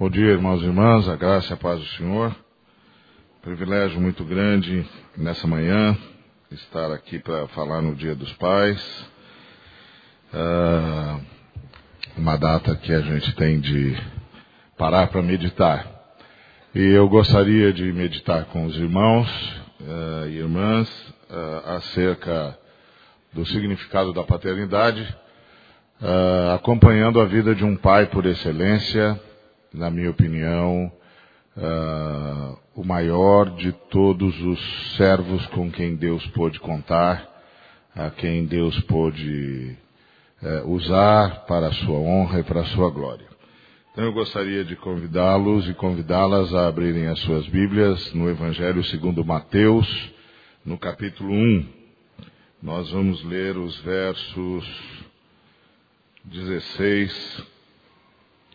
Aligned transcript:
Bom 0.00 0.08
dia, 0.08 0.30
irmãos 0.30 0.62
e 0.62 0.64
irmãs, 0.64 1.06
a 1.10 1.14
graça 1.14 1.52
e 1.52 1.52
a 1.52 1.56
paz 1.58 1.78
do 1.78 1.86
Senhor. 1.88 2.34
Privilégio 3.42 4.00
muito 4.00 4.24
grande 4.24 4.82
nessa 5.14 5.46
manhã 5.46 5.94
estar 6.50 6.90
aqui 6.90 7.18
para 7.18 7.46
falar 7.48 7.82
no 7.82 7.94
Dia 7.94 8.14
dos 8.14 8.32
Pais. 8.32 8.80
Uh, 10.32 11.20
uma 12.16 12.38
data 12.38 12.74
que 12.76 12.94
a 12.94 13.02
gente 13.02 13.36
tem 13.36 13.60
de 13.60 13.94
parar 14.78 15.08
para 15.08 15.20
meditar. 15.20 15.86
E 16.74 16.80
eu 16.80 17.06
gostaria 17.06 17.70
de 17.70 17.92
meditar 17.92 18.46
com 18.46 18.64
os 18.64 18.76
irmãos 18.78 19.28
uh, 19.82 20.28
e 20.30 20.38
irmãs 20.38 20.88
uh, 21.28 21.76
acerca 21.76 22.58
do 23.34 23.44
significado 23.44 24.14
da 24.14 24.24
paternidade, 24.24 25.14
acompanhando 26.54 27.20
a 27.20 27.26
vida 27.26 27.54
de 27.54 27.66
um 27.66 27.76
pai 27.76 28.06
por 28.06 28.24
excelência 28.24 29.20
na 29.72 29.90
minha 29.90 30.10
opinião, 30.10 30.92
uh, 31.56 32.58
o 32.74 32.84
maior 32.84 33.50
de 33.56 33.72
todos 33.90 34.40
os 34.42 34.96
servos 34.96 35.44
com 35.48 35.70
quem 35.70 35.94
Deus 35.94 36.26
pôde 36.28 36.58
contar, 36.60 37.28
a 37.94 38.10
quem 38.10 38.44
Deus 38.44 38.78
pôde 38.82 39.76
uh, 40.42 40.70
usar 40.70 41.46
para 41.46 41.68
a 41.68 41.72
sua 41.72 41.98
honra 41.98 42.40
e 42.40 42.42
para 42.42 42.60
a 42.60 42.66
sua 42.66 42.90
glória. 42.90 43.26
Então 43.92 44.04
eu 44.04 44.12
gostaria 44.12 44.64
de 44.64 44.76
convidá-los 44.76 45.68
e 45.68 45.74
convidá-las 45.74 46.54
a 46.54 46.68
abrirem 46.68 47.08
as 47.08 47.18
suas 47.20 47.46
Bíblias 47.48 48.12
no 48.14 48.30
Evangelho 48.30 48.84
segundo 48.84 49.24
Mateus, 49.24 49.86
no 50.64 50.78
capítulo 50.78 51.32
1. 51.32 51.66
Nós 52.62 52.90
vamos 52.90 53.24
ler 53.24 53.56
os 53.56 53.78
versos 53.80 55.04
16 56.24 57.49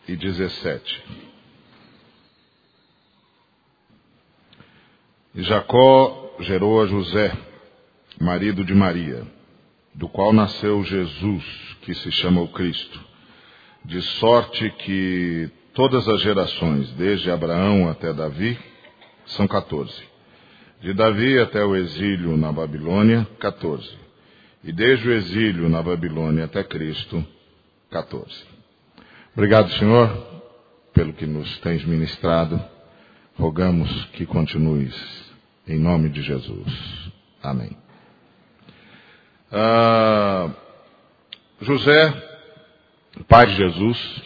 e 0.08 0.16
17. 0.16 1.04
E 5.34 5.42
Jacó 5.42 6.34
gerou 6.40 6.80
a 6.80 6.86
José, 6.86 7.36
marido 8.20 8.64
de 8.64 8.74
Maria, 8.74 9.26
do 9.94 10.08
qual 10.08 10.32
nasceu 10.32 10.82
Jesus, 10.84 11.44
que 11.82 11.94
se 11.94 12.10
chama 12.12 12.40
o 12.40 12.48
Cristo, 12.48 13.00
de 13.84 14.00
sorte 14.02 14.70
que 14.78 15.50
todas 15.74 16.08
as 16.08 16.20
gerações, 16.22 16.90
desde 16.92 17.30
Abraão 17.30 17.88
até 17.88 18.12
Davi, 18.12 18.58
são 19.26 19.46
14. 19.46 19.92
De 20.80 20.94
Davi 20.94 21.38
até 21.38 21.64
o 21.64 21.74
exílio 21.76 22.36
na 22.36 22.52
Babilônia, 22.52 23.26
14. 23.38 23.88
E 24.64 24.72
desde 24.72 25.08
o 25.08 25.12
exílio 25.12 25.68
na 25.68 25.82
Babilônia 25.82 26.44
até 26.44 26.62
Cristo, 26.64 27.24
14. 27.90 28.55
Obrigado, 29.36 29.70
Senhor, 29.72 30.42
pelo 30.94 31.12
que 31.12 31.26
nos 31.26 31.58
tens 31.58 31.84
ministrado. 31.84 32.58
Rogamos 33.38 34.06
que 34.14 34.24
continues 34.24 34.94
em 35.68 35.78
nome 35.78 36.08
de 36.08 36.22
Jesus. 36.22 37.12
Amém. 37.42 37.76
Ah, 39.52 40.48
José, 41.60 42.14
pai 43.28 43.48
de 43.48 43.56
Jesus, 43.56 44.22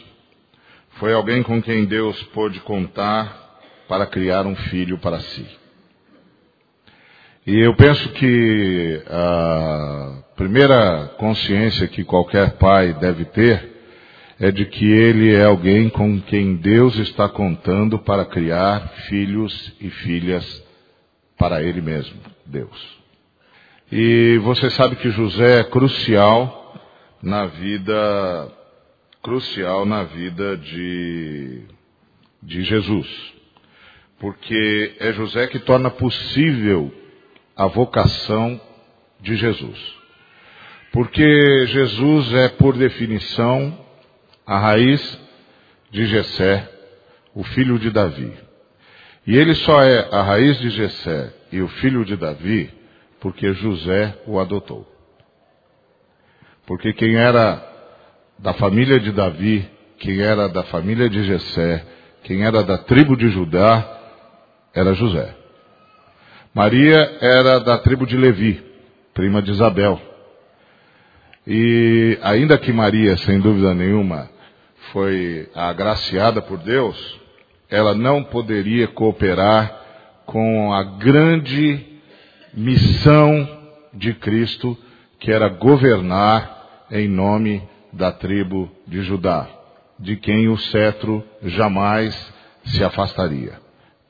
foi 0.91 1.13
alguém 1.13 1.43
com 1.43 1.61
quem 1.61 1.87
Deus 1.87 2.23
pôde 2.33 2.61
contar 2.61 3.59
para 3.89 4.07
criar 4.07 4.47
um 4.47 4.55
filho 4.55 4.97
para 4.99 5.19
si. 5.19 5.45
E 7.45 7.59
eu 7.59 7.75
penso 7.75 8.11
que 8.11 9.03
a 9.09 10.23
primeira 10.37 11.09
consciência 11.19 11.89
que 11.89 12.05
qualquer 12.05 12.53
pai 12.59 12.93
deve 12.93 13.25
ter 13.25 13.70
é 14.41 14.51
de 14.51 14.65
que 14.65 14.91
ele 14.91 15.35
é 15.35 15.45
alguém 15.45 15.91
com 15.91 16.19
quem 16.19 16.57
Deus 16.57 16.97
está 16.97 17.29
contando 17.29 17.99
para 17.99 18.25
criar 18.25 18.89
filhos 19.07 19.75
e 19.79 19.91
filhas 19.91 20.65
para 21.37 21.63
ele 21.63 21.83
mesmo, 21.83 22.19
Deus. 22.47 22.99
E 23.93 24.39
você 24.39 24.71
sabe 24.71 24.97
que 24.97 25.11
José 25.11 25.61
é 25.61 25.65
crucial 25.65 26.75
na 27.23 27.45
vida, 27.45 28.51
crucial 29.23 29.85
na 29.85 30.05
vida 30.05 30.57
de, 30.57 31.65
de 32.43 32.63
Jesus. 32.63 33.35
Porque 34.19 34.97
é 35.01 35.13
José 35.13 35.49
que 35.49 35.59
torna 35.59 35.91
possível 35.91 36.91
a 37.55 37.67
vocação 37.67 38.59
de 39.21 39.37
Jesus. 39.37 39.79
Porque 40.93 41.67
Jesus 41.67 42.33
é, 42.33 42.49
por 42.49 42.77
definição, 42.77 43.90
a 44.47 44.59
raiz 44.59 45.19
de 45.91 46.07
Jessé, 46.07 46.69
o 47.35 47.45
filho 47.45 47.79
de 47.79 47.91
Davi. 47.91 48.33
E 49.27 49.37
ele 49.37 49.55
só 49.55 49.83
é 49.83 50.09
a 50.11 50.23
raiz 50.23 50.59
de 50.59 50.71
Jessé 50.71 51.33
e 51.53 51.61
o 51.61 51.69
filho 51.69 52.05
de 52.05 52.17
Davi 52.17 52.81
porque 53.21 53.53
José 53.53 54.19
o 54.27 54.41
adotou. 54.41 54.87
Porque 56.67 56.93
quem 56.95 57.17
era 57.17 57.63
da 58.39 58.55
família 58.55 58.99
de 58.99 59.13
Davi, 59.13 59.69
quem 59.99 60.21
era 60.21 60.49
da 60.49 60.63
família 60.65 61.09
de 61.09 61.23
Jessé, 61.25 61.85
quem 62.25 62.45
era 62.45 62.63
da 62.63 62.79
tribo 62.79 63.17
de 63.17 63.29
Judá, 63.29 63.99
era 64.75 64.95
José. 64.95 65.37
Maria 66.55 67.19
era 67.21 67.61
da 67.61 67.79
tribo 67.79 68.07
de 68.07 68.17
Levi, 68.17 68.63
prima 69.13 69.43
de 69.43 69.51
Isabel. 69.51 70.01
E 71.53 72.17
ainda 72.23 72.57
que 72.57 72.73
Maria, 72.73 73.17
sem 73.17 73.41
dúvida 73.41 73.75
nenhuma, 73.75 74.31
foi 74.93 75.51
agraciada 75.53 76.41
por 76.41 76.59
Deus, 76.59 77.21
ela 77.69 77.93
não 77.93 78.23
poderia 78.23 78.87
cooperar 78.87 79.77
com 80.27 80.73
a 80.73 80.85
grande 80.85 81.85
missão 82.55 83.49
de 83.93 84.15
Cristo, 84.15 84.79
que 85.19 85.33
era 85.33 85.49
governar 85.49 86.87
em 86.89 87.09
nome 87.09 87.69
da 87.93 88.13
tribo 88.13 88.71
de 88.87 89.03
Judá, 89.03 89.49
de 89.99 90.15
quem 90.15 90.49
o 90.49 90.57
cetro 90.57 91.25
jamais 91.43 92.15
se 92.63 92.85
afastaria, 92.85 93.55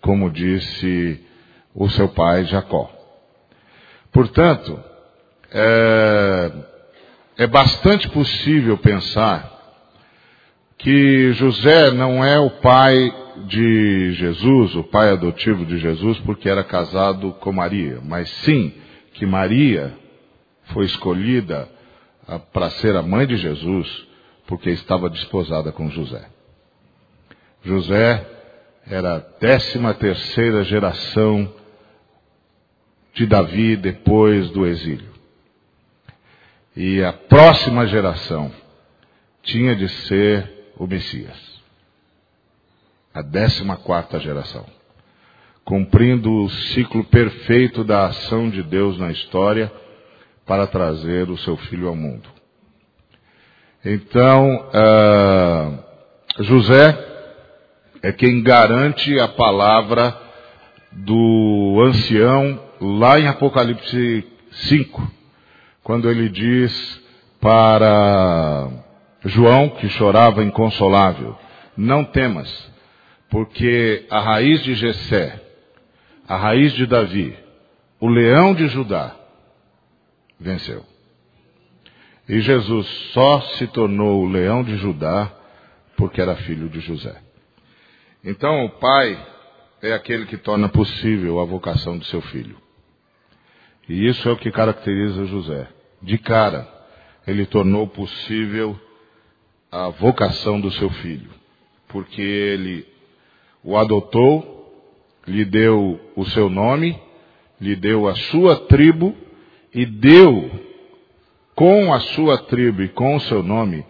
como 0.02 0.30
disse 0.30 1.18
o 1.74 1.88
seu 1.88 2.10
pai 2.10 2.44
Jacó. 2.44 2.90
Portanto, 4.12 4.78
é, 5.50 6.69
é 7.40 7.46
bastante 7.46 8.06
possível 8.10 8.76
pensar 8.76 9.50
que 10.76 11.32
José 11.32 11.90
não 11.90 12.22
é 12.22 12.38
o 12.38 12.50
pai 12.60 13.14
de 13.46 14.12
Jesus, 14.12 14.76
o 14.76 14.84
pai 14.84 15.08
adotivo 15.08 15.64
de 15.64 15.78
Jesus, 15.78 16.18
porque 16.18 16.50
era 16.50 16.62
casado 16.62 17.32
com 17.40 17.50
Maria, 17.50 17.98
mas 18.04 18.28
sim 18.44 18.74
que 19.14 19.24
Maria 19.24 19.96
foi 20.64 20.84
escolhida 20.84 21.66
ah, 22.28 22.38
para 22.38 22.68
ser 22.72 22.94
a 22.94 23.00
mãe 23.00 23.26
de 23.26 23.38
Jesus, 23.38 23.88
porque 24.46 24.68
estava 24.68 25.08
desposada 25.08 25.72
com 25.72 25.88
José. 25.88 26.28
José 27.64 28.26
era 28.86 29.14
a 29.14 29.18
décima 29.40 29.94
terceira 29.94 30.62
geração 30.64 31.50
de 33.14 33.24
Davi 33.24 33.76
depois 33.76 34.50
do 34.50 34.66
exílio. 34.66 35.09
E 36.76 37.02
a 37.02 37.12
próxima 37.12 37.86
geração 37.86 38.52
tinha 39.42 39.74
de 39.74 39.88
ser 39.88 40.72
o 40.76 40.86
Messias. 40.86 41.36
A 43.12 43.22
décima 43.22 43.76
quarta 43.76 44.20
geração. 44.20 44.64
Cumprindo 45.64 46.32
o 46.44 46.48
ciclo 46.48 47.04
perfeito 47.04 47.84
da 47.84 48.06
ação 48.06 48.48
de 48.48 48.62
Deus 48.62 48.98
na 48.98 49.10
história 49.10 49.70
para 50.46 50.66
trazer 50.66 51.28
o 51.28 51.38
seu 51.38 51.56
filho 51.56 51.88
ao 51.88 51.96
mundo. 51.96 52.28
Então, 53.84 54.68
uh, 54.68 56.42
José 56.42 56.98
é 58.02 58.12
quem 58.12 58.42
garante 58.42 59.18
a 59.18 59.28
palavra 59.28 60.16
do 60.92 61.82
ancião 61.86 62.60
lá 62.80 63.18
em 63.18 63.26
Apocalipse 63.26 64.26
5, 64.52 65.19
quando 65.82 66.10
ele 66.10 66.28
diz 66.28 67.00
para 67.40 68.68
João, 69.24 69.70
que 69.70 69.88
chorava 69.88 70.42
inconsolável, 70.44 71.36
não 71.76 72.04
temas, 72.04 72.70
porque 73.28 74.06
a 74.10 74.20
raiz 74.20 74.62
de 74.62 74.74
Jessé, 74.74 75.40
a 76.28 76.36
raiz 76.36 76.72
de 76.74 76.86
Davi, 76.86 77.36
o 77.98 78.08
leão 78.08 78.54
de 78.54 78.66
Judá, 78.68 79.14
venceu. 80.38 80.84
E 82.28 82.40
Jesus 82.40 82.86
só 83.12 83.40
se 83.40 83.66
tornou 83.68 84.22
o 84.22 84.28
leão 84.28 84.62
de 84.62 84.76
Judá 84.76 85.32
porque 85.96 86.20
era 86.20 86.36
filho 86.36 86.68
de 86.68 86.80
José. 86.80 87.20
Então 88.24 88.64
o 88.64 88.70
pai 88.70 89.26
é 89.82 89.92
aquele 89.92 90.26
que 90.26 90.36
torna 90.36 90.68
possível 90.68 91.40
a 91.40 91.44
vocação 91.44 91.98
do 91.98 92.04
seu 92.04 92.20
filho. 92.20 92.56
E 93.90 94.06
isso 94.06 94.28
é 94.28 94.30
o 94.30 94.36
que 94.36 94.52
caracteriza 94.52 95.26
José. 95.26 95.66
De 96.00 96.16
cara, 96.16 96.64
ele 97.26 97.44
tornou 97.44 97.88
possível 97.88 98.78
a 99.68 99.88
vocação 99.88 100.60
do 100.60 100.70
seu 100.70 100.88
filho, 100.90 101.28
porque 101.88 102.22
ele 102.22 102.86
o 103.64 103.76
adotou, 103.76 104.86
lhe 105.26 105.44
deu 105.44 105.98
o 106.14 106.24
seu 106.26 106.48
nome, 106.48 106.96
lhe 107.60 107.74
deu 107.74 108.06
a 108.06 108.14
sua 108.14 108.60
tribo 108.66 109.12
e 109.74 109.84
deu 109.84 110.48
com 111.56 111.92
a 111.92 111.98
sua 111.98 112.38
tribo 112.38 112.82
e 112.82 112.88
com 112.90 113.16
o 113.16 113.20
seu 113.22 113.42
nome 113.42 113.84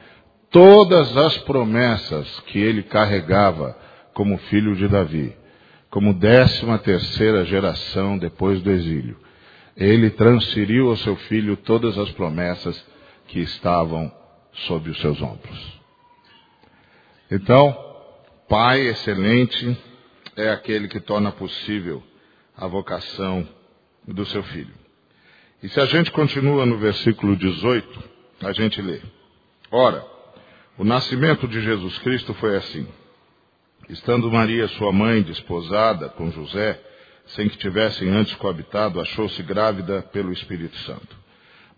todas 0.51 1.15
as 1.15 1.37
promessas 1.43 2.41
que 2.47 2.59
ele 2.59 2.85
carregava 2.85 3.77
como 4.15 4.39
filho 4.39 4.75
de 4.75 4.89
Davi, 4.89 5.37
como 5.91 6.15
décima 6.15 6.79
terceira 6.79 7.45
geração 7.45 8.17
depois 8.17 8.63
do 8.63 8.71
exílio. 8.71 9.29
Ele 9.81 10.11
transferiu 10.11 10.91
ao 10.91 10.97
seu 10.99 11.17
filho 11.17 11.57
todas 11.57 11.97
as 11.97 12.11
promessas 12.13 12.87
que 13.29 13.41
estavam 13.41 14.13
sobre 14.53 14.91
os 14.91 15.01
seus 15.01 15.23
ombros. 15.23 15.81
Então, 17.31 17.75
pai 18.47 18.89
excelente 18.89 19.75
é 20.37 20.51
aquele 20.51 20.87
que 20.87 21.01
torna 21.01 21.33
possível 21.33 22.03
a 22.55 22.67
vocação 22.67 23.49
do 24.07 24.27
seu 24.27 24.43
filho. 24.43 24.75
E 25.63 25.69
se 25.69 25.81
a 25.81 25.87
gente 25.87 26.11
continua 26.11 26.67
no 26.67 26.77
versículo 26.77 27.35
18, 27.35 28.05
a 28.43 28.53
gente 28.53 28.83
lê: 28.83 29.01
Ora, 29.71 30.05
o 30.77 30.85
nascimento 30.85 31.49
de 31.49 31.61
Jesus 31.61 31.99
Cristo 32.01 32.35
foi 32.35 32.57
assim. 32.57 32.87
Estando 33.89 34.31
Maria, 34.31 34.69
sua 34.69 34.93
mãe, 34.93 35.23
desposada 35.23 36.11
com 36.11 36.31
José, 36.31 36.81
sem 37.27 37.49
que 37.49 37.59
tivessem 37.59 38.09
antes 38.09 38.35
coabitado, 38.35 39.01
achou-se 39.01 39.43
grávida 39.43 40.03
pelo 40.13 40.33
Espírito 40.33 40.77
Santo. 40.79 41.17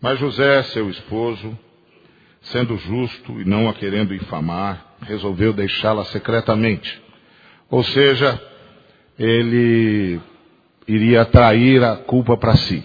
Mas 0.00 0.19
José, 0.19 0.62
seu 0.65 0.91
esposo, 0.91 1.56
sendo 2.43 2.77
justo 2.77 3.41
e 3.41 3.44
não 3.44 3.69
a 3.69 3.75
querendo 3.75 4.15
infamar, 4.15 4.97
resolveu 5.03 5.53
deixá-la 5.53 6.05
secretamente. 6.06 7.00
Ou 7.71 7.85
seja, 7.85 8.41
ele 9.19 10.21
iria 10.89 11.25
trair 11.25 11.83
a 11.85 11.97
culpa 11.97 12.37
para 12.37 12.56
si, 12.56 12.85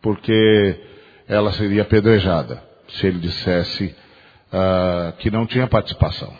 porque 0.00 0.80
ela 1.26 1.52
seria 1.52 1.82
apedrejada 1.82 2.62
se 2.88 3.06
ele 3.06 3.18
dissesse 3.18 3.94
uh, 4.52 5.12
que 5.18 5.30
não 5.30 5.46
tinha 5.46 5.66
participação. 5.66 6.32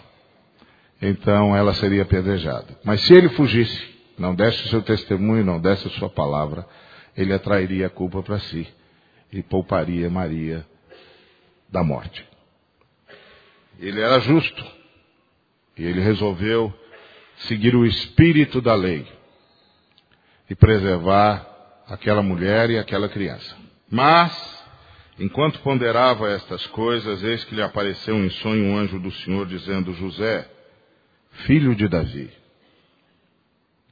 Então 1.01 1.57
ela 1.57 1.75
seria 1.75 2.03
apedrejada. 2.03 2.79
Mas 2.85 3.01
se 3.03 3.13
ele 3.13 3.29
fugisse, 3.31 3.94
não 4.19 4.35
desse 4.35 4.65
o 4.65 4.69
seu 4.69 4.83
testemunho, 4.83 5.45
não 5.45 5.61
desse 5.61 5.87
a 5.87 5.91
sua 5.91 6.09
palavra, 6.09 6.67
ele 7.17 7.33
atrairia 7.33 7.87
a 7.87 7.91
culpa 7.91 8.23
para 8.23 8.39
si 8.39 8.67
e 9.33 9.43
pouparia 9.43 10.11
Maria 10.11 10.67
da 11.69 11.83
morte. 11.83 12.25
Ele 13.79 14.01
era 14.01 14.21
justo 14.21 14.65
e 15.77 15.85
ele 15.85 16.01
resolveu 16.01 16.73
seguir 17.39 17.75
o 17.75 17.85
espírito 17.85 18.61
da 18.61 18.75
lei 18.75 19.07
e 20.49 20.55
preservar 20.55 21.47
aquela 21.89 22.23
mulher 22.23 22.71
e 22.71 22.79
aquela 22.79 23.09
criança. 23.09 23.57
Mas, 23.91 24.65
enquanto 25.19 25.61
ponderava 25.61 26.31
estas 26.31 26.65
coisas, 26.69 27.23
eis 27.23 27.45
que 27.45 27.55
lhe 27.55 27.63
apareceu 27.63 28.17
em 28.17 28.31
sonho 28.31 28.67
um 28.67 28.77
anjo 28.77 28.99
do 28.99 29.11
Senhor 29.11 29.47
dizendo: 29.47 29.93
José, 29.95 30.49
filho 31.47 31.75
de 31.75 31.89
Davi, 31.89 32.31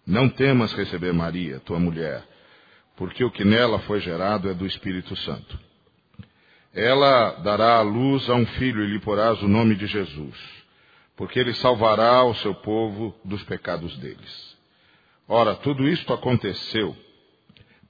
não 0.06 0.28
temas 0.28 0.72
receber 0.72 1.12
Maria, 1.12 1.60
tua 1.60 1.78
mulher, 1.78 2.24
porque 2.96 3.24
o 3.24 3.30
que 3.30 3.44
nela 3.44 3.78
foi 3.80 4.00
gerado 4.00 4.48
é 4.50 4.54
do 4.54 4.66
Espírito 4.66 5.14
Santo. 5.16 5.58
Ela 6.74 7.32
dará 7.42 7.76
à 7.76 7.82
luz 7.82 8.28
a 8.28 8.34
um 8.34 8.46
filho 8.46 8.82
e 8.82 8.88
lhe 8.88 9.00
porás 9.00 9.40
o 9.42 9.48
nome 9.48 9.74
de 9.74 9.86
Jesus, 9.86 10.36
porque 11.16 11.38
ele 11.38 11.54
salvará 11.54 12.24
o 12.24 12.34
seu 12.36 12.54
povo 12.54 13.14
dos 13.24 13.42
pecados 13.44 13.96
deles. 13.98 14.56
Ora, 15.28 15.54
tudo 15.54 15.86
isto 15.86 16.12
aconteceu 16.12 16.96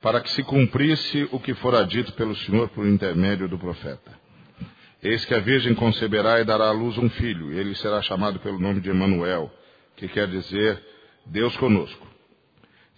para 0.00 0.20
que 0.20 0.30
se 0.30 0.42
cumprisse 0.42 1.28
o 1.30 1.38
que 1.38 1.54
fora 1.54 1.84
dito 1.84 2.12
pelo 2.14 2.34
Senhor 2.34 2.68
por 2.70 2.86
intermédio 2.86 3.48
do 3.48 3.58
profeta. 3.58 4.12
Eis 5.00 5.24
que 5.24 5.34
a 5.34 5.40
virgem 5.40 5.74
conceberá 5.74 6.40
e 6.40 6.44
dará 6.44 6.68
à 6.68 6.72
luz 6.72 6.98
um 6.98 7.08
filho, 7.08 7.52
e 7.52 7.58
ele 7.58 7.74
será 7.76 8.02
chamado 8.02 8.38
pelo 8.40 8.58
nome 8.58 8.80
de 8.80 8.90
Emanuel, 8.90 9.50
que 9.96 10.08
quer 10.08 10.28
dizer 10.28 10.91
Deus 11.26 11.56
conosco. 11.56 12.06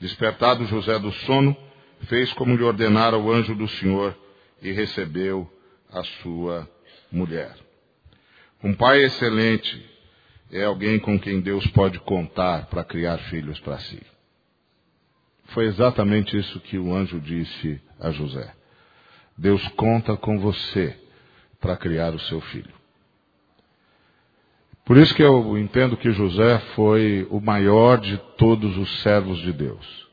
Despertado 0.01 0.67
José 0.67 0.99
do 0.99 1.13
sono, 1.13 1.57
fez 2.03 2.33
como 2.35 2.57
lhe 2.57 2.63
ordenara 2.63 3.17
o 3.19 3.33
anjo 3.33 3.55
do 3.55 3.69
Senhor 3.69 4.17
e 4.61 4.73
recebeu 4.73 5.51
a 5.91 6.03
sua 6.23 6.69
mulher. 7.11 7.55
Um 8.63 8.75
pai 8.75 9.05
excelente 9.05 9.85
é 10.51 10.65
alguém 10.65 10.99
com 10.99 11.19
quem 11.19 11.41
Deus 11.41 11.67
pode 11.69 11.99
contar 12.01 12.67
para 12.67 12.85
criar 12.85 13.19
filhos 13.19 13.59
para 13.61 13.79
si. 13.79 14.03
Foi 15.47 15.67
exatamente 15.67 16.37
isso 16.37 16.59
que 16.61 16.79
o 16.79 16.95
anjo 16.95 17.21
disse 17.21 17.81
a 18.01 18.11
José. 18.11 18.55
Deus 19.37 19.67
conta 19.71 20.17
com 20.17 20.39
você 20.39 20.97
para 21.61 21.77
criar 21.77 22.15
o 22.15 22.21
seu 22.21 22.41
filho. 22.41 22.84
Por 24.85 24.99
isso 24.99 25.15
que 25.15 25.23
eu 25.23 25.57
entendo 25.57 25.97
que 25.97 26.13
José 26.13 26.59
foi 26.75 27.27
o 27.31 27.41
maior 27.41 27.99
de 27.99 28.19
todos 28.37 28.77
os 28.77 29.01
servos 29.01 29.39
de 29.39 29.51
Deus. 29.51 30.07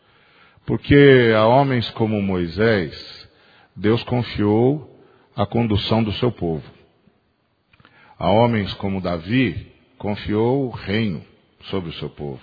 Porque 0.65 1.33
a 1.35 1.45
homens 1.45 1.89
como 1.91 2.21
Moisés, 2.21 3.29
Deus 3.75 4.01
confiou 4.03 5.03
a 5.35 5.45
condução 5.45 6.01
do 6.01 6.13
seu 6.13 6.31
povo. 6.31 6.63
A 8.17 8.29
homens 8.29 8.73
como 8.75 9.01
Davi, 9.01 9.73
confiou 9.97 10.67
o 10.67 10.69
reino 10.69 11.21
sobre 11.63 11.89
o 11.89 11.93
seu 11.93 12.09
povo. 12.09 12.41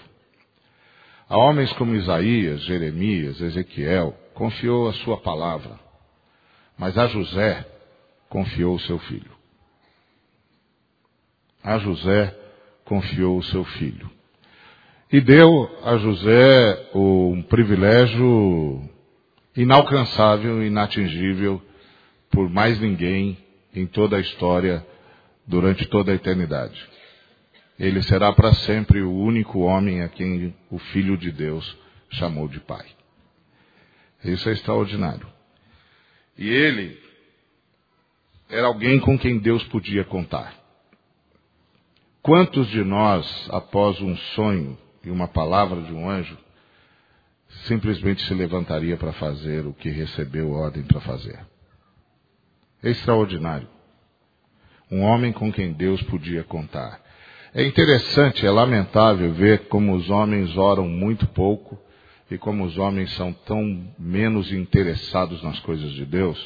A 1.28 1.38
homens 1.38 1.72
como 1.74 1.94
Isaías, 1.94 2.62
Jeremias, 2.62 3.40
Ezequiel, 3.40 4.14
confiou 4.34 4.88
a 4.88 4.92
sua 4.92 5.16
palavra. 5.16 5.78
Mas 6.76 6.98
a 6.98 7.06
José, 7.06 7.66
confiou 8.28 8.74
o 8.74 8.80
seu 8.80 8.98
filho. 8.98 9.37
A 11.68 11.76
José, 11.76 12.34
confiou 12.82 13.36
o 13.36 13.42
seu 13.42 13.62
filho. 13.62 14.10
E 15.12 15.20
deu 15.20 15.70
a 15.84 15.98
José 15.98 16.90
um 16.94 17.42
privilégio 17.42 18.88
inalcançável, 19.54 20.64
inatingível 20.64 21.60
por 22.30 22.48
mais 22.48 22.80
ninguém 22.80 23.36
em 23.74 23.86
toda 23.86 24.16
a 24.16 24.20
história, 24.20 24.82
durante 25.46 25.86
toda 25.88 26.10
a 26.10 26.14
eternidade. 26.14 26.88
Ele 27.78 28.00
será 28.00 28.32
para 28.32 28.54
sempre 28.54 29.02
o 29.02 29.14
único 29.14 29.58
homem 29.58 30.00
a 30.00 30.08
quem 30.08 30.54
o 30.70 30.78
Filho 30.78 31.18
de 31.18 31.30
Deus 31.30 31.76
chamou 32.12 32.48
de 32.48 32.60
Pai. 32.60 32.86
Isso 34.24 34.48
é 34.48 34.52
extraordinário. 34.52 35.26
E 36.38 36.48
ele 36.48 36.98
era 38.48 38.68
alguém 38.68 38.98
com 39.00 39.18
quem 39.18 39.36
Deus 39.38 39.62
podia 39.64 40.02
contar. 40.04 40.57
Quantos 42.28 42.68
de 42.68 42.84
nós, 42.84 43.48
após 43.48 43.98
um 44.02 44.14
sonho 44.14 44.76
e 45.02 45.10
uma 45.10 45.26
palavra 45.26 45.80
de 45.80 45.94
um 45.94 46.10
anjo, 46.10 46.36
simplesmente 47.64 48.22
se 48.26 48.34
levantaria 48.34 48.98
para 48.98 49.14
fazer 49.14 49.66
o 49.66 49.72
que 49.72 49.88
recebeu 49.88 50.52
ordem 50.52 50.82
para 50.82 51.00
fazer? 51.00 51.40
Extraordinário. 52.84 53.66
Um 54.92 55.00
homem 55.00 55.32
com 55.32 55.50
quem 55.50 55.72
Deus 55.72 56.02
podia 56.02 56.44
contar. 56.44 57.00
É 57.54 57.64
interessante, 57.64 58.44
é 58.44 58.50
lamentável 58.50 59.32
ver 59.32 59.66
como 59.68 59.94
os 59.94 60.10
homens 60.10 60.54
oram 60.54 60.86
muito 60.86 61.26
pouco 61.28 61.80
e 62.30 62.36
como 62.36 62.62
os 62.62 62.76
homens 62.76 63.10
são 63.14 63.32
tão 63.32 63.90
menos 63.98 64.52
interessados 64.52 65.42
nas 65.42 65.58
coisas 65.60 65.92
de 65.92 66.04
Deus. 66.04 66.38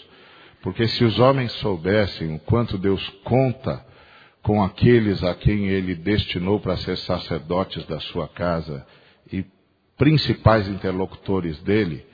Porque 0.62 0.86
se 0.86 1.02
os 1.02 1.18
homens 1.18 1.50
soubessem 1.54 2.36
o 2.36 2.38
quanto 2.38 2.78
Deus 2.78 3.04
conta 3.24 3.90
com 4.42 4.62
aqueles 4.62 5.22
a 5.22 5.34
quem 5.34 5.68
ele 5.68 5.94
destinou 5.94 6.58
para 6.58 6.76
ser 6.76 6.96
sacerdotes 6.98 7.86
da 7.86 8.00
sua 8.00 8.28
casa 8.28 8.84
e 9.32 9.44
principais 9.96 10.68
interlocutores 10.68 11.62
dele, 11.62 12.04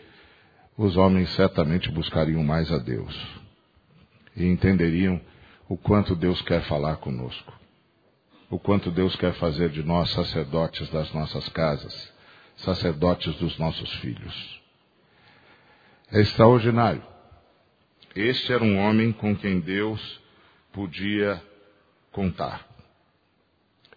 os 0.77 0.97
homens 0.97 1.31
certamente 1.31 1.91
buscariam 1.91 2.45
mais 2.45 2.71
a 2.71 2.79
Deus 2.79 3.17
e 4.37 4.45
entenderiam 4.45 5.21
o 5.69 5.77
quanto 5.77 6.15
Deus 6.15 6.41
quer 6.43 6.63
falar 6.63 6.97
conosco, 6.97 7.53
o 8.51 8.59
quanto 8.59 8.91
Deus 8.91 9.17
quer 9.17 9.33
fazer 9.35 9.71
de 9.71 9.83
nós 9.83 10.11
sacerdotes 10.11 10.89
das 10.91 11.13
nossas 11.13 11.49
casas, 11.49 12.13
sacerdotes 12.57 13.35
dos 13.37 13.59
nossos 13.59 13.91
filhos. 13.97 14.61
É 16.13 16.21
extraordinário. 16.21 17.03
Este 18.15 18.53
era 18.53 18.65
um 18.65 18.79
homem 18.79 19.13
com 19.13 19.37
quem 19.37 19.61
Deus 19.61 20.21
podia 20.73 21.43
contar. 22.13 22.67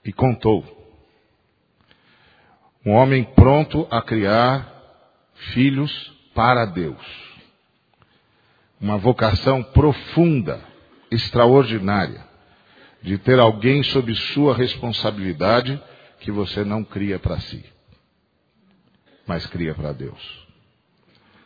E 0.03 0.11
contou. 0.11 0.65
Um 2.85 2.91
homem 2.91 3.23
pronto 3.23 3.87
a 3.91 4.01
criar 4.01 4.67
filhos 5.53 5.91
para 6.33 6.65
Deus 6.65 7.31
uma 8.81 8.97
vocação 8.97 9.61
profunda, 9.61 10.59
extraordinária, 11.11 12.25
de 13.03 13.19
ter 13.19 13.39
alguém 13.39 13.83
sob 13.83 14.13
sua 14.15 14.55
responsabilidade 14.55 15.79
que 16.19 16.31
você 16.31 16.63
não 16.63 16.83
cria 16.83 17.19
para 17.19 17.39
si, 17.39 17.63
mas 19.27 19.45
cria 19.45 19.75
para 19.75 19.93
Deus. 19.93 20.47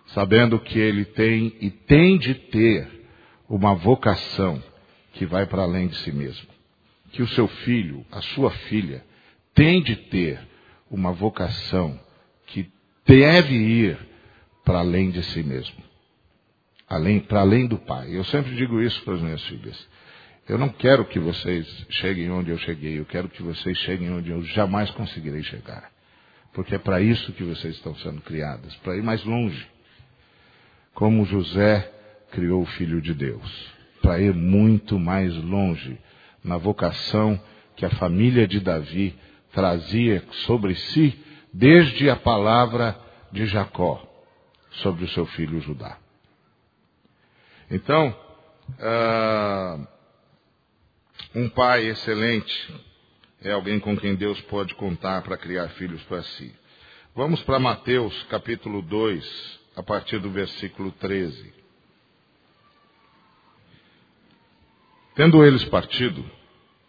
Sabendo 0.07 0.59
que 0.59 0.79
ele 0.79 1.03
tem 1.03 1.53
e 1.59 1.69
tem 1.69 2.17
de 2.17 2.35
ter 2.35 3.05
uma 3.49 3.75
vocação 3.75 4.63
que 5.13 5.25
vai 5.25 5.45
para 5.45 5.63
além 5.63 5.87
de 5.87 5.97
si 5.97 6.11
mesmo. 6.11 6.54
Que 7.15 7.23
o 7.23 7.27
seu 7.29 7.47
filho, 7.47 8.05
a 8.11 8.21
sua 8.21 8.51
filha, 8.51 9.01
tem 9.53 9.81
de 9.81 9.95
ter 9.95 10.37
uma 10.91 11.13
vocação 11.13 11.97
que 12.47 12.69
deve 13.07 13.55
ir 13.55 13.97
para 14.65 14.79
além 14.79 15.11
de 15.11 15.23
si 15.23 15.41
mesmo. 15.41 15.81
Além, 16.89 17.21
para 17.21 17.39
além 17.39 17.67
do 17.67 17.77
pai. 17.77 18.09
Eu 18.13 18.25
sempre 18.25 18.53
digo 18.57 18.81
isso 18.81 19.01
para 19.03 19.13
as 19.13 19.21
minhas 19.21 19.41
filhas. 19.45 19.87
Eu 20.45 20.57
não 20.57 20.67
quero 20.67 21.05
que 21.05 21.17
vocês 21.17 21.65
cheguem 21.89 22.29
onde 22.29 22.51
eu 22.51 22.57
cheguei, 22.57 22.99
eu 22.99 23.05
quero 23.05 23.29
que 23.29 23.41
vocês 23.41 23.77
cheguem 23.77 24.11
onde 24.11 24.31
eu 24.31 24.43
jamais 24.43 24.91
conseguirei 24.91 25.41
chegar. 25.43 25.89
Porque 26.53 26.75
é 26.75 26.77
para 26.77 26.99
isso 26.99 27.31
que 27.31 27.43
vocês 27.45 27.75
estão 27.75 27.95
sendo 27.95 28.19
criadas, 28.23 28.75
para 28.77 28.97
ir 28.97 29.01
mais 29.01 29.23
longe. 29.23 29.65
Como 30.93 31.25
José 31.25 31.89
criou 32.31 32.61
o 32.63 32.65
Filho 32.65 33.01
de 33.01 33.13
Deus, 33.13 33.73
para 34.01 34.19
ir 34.19 34.33
muito 34.33 34.99
mais 34.99 35.33
longe 35.35 35.97
na 36.45 36.57
vocação 36.57 37.41
que 37.75 37.85
a 37.85 37.89
família 37.89 38.47
de 38.47 38.59
Davi 38.59 39.17
trazia 39.51 40.23
sobre 40.45 40.75
si 40.75 41.19
desde 41.51 42.09
a 42.09 42.15
palavra 42.15 42.97
de 43.31 43.47
Jacó 43.47 44.01
sobre 44.69 45.05
o 45.05 45.09
seu 45.09 45.25
filho 45.25 45.59
Judá. 45.59 45.97
Então, 47.71 48.15
uh, 48.69 49.87
um 51.33 51.49
pai 51.49 51.87
excelente 51.87 52.73
é 53.41 53.51
alguém 53.51 53.79
com 53.79 53.97
quem 53.97 54.15
Deus 54.15 54.39
pode 54.41 54.75
contar 54.75 55.23
para 55.23 55.37
criar 55.37 55.69
filhos 55.69 56.01
para 56.03 56.21
si. 56.21 56.53
Vamos 57.15 57.41
para 57.43 57.57
Mateus 57.57 58.23
capítulo 58.23 58.81
2, 58.83 59.59
a 59.77 59.83
partir 59.83 60.19
do 60.19 60.29
versículo 60.29 60.91
13. 60.91 61.64
Tendo 65.15 65.45
eles 65.45 65.63
partido, 65.65 66.23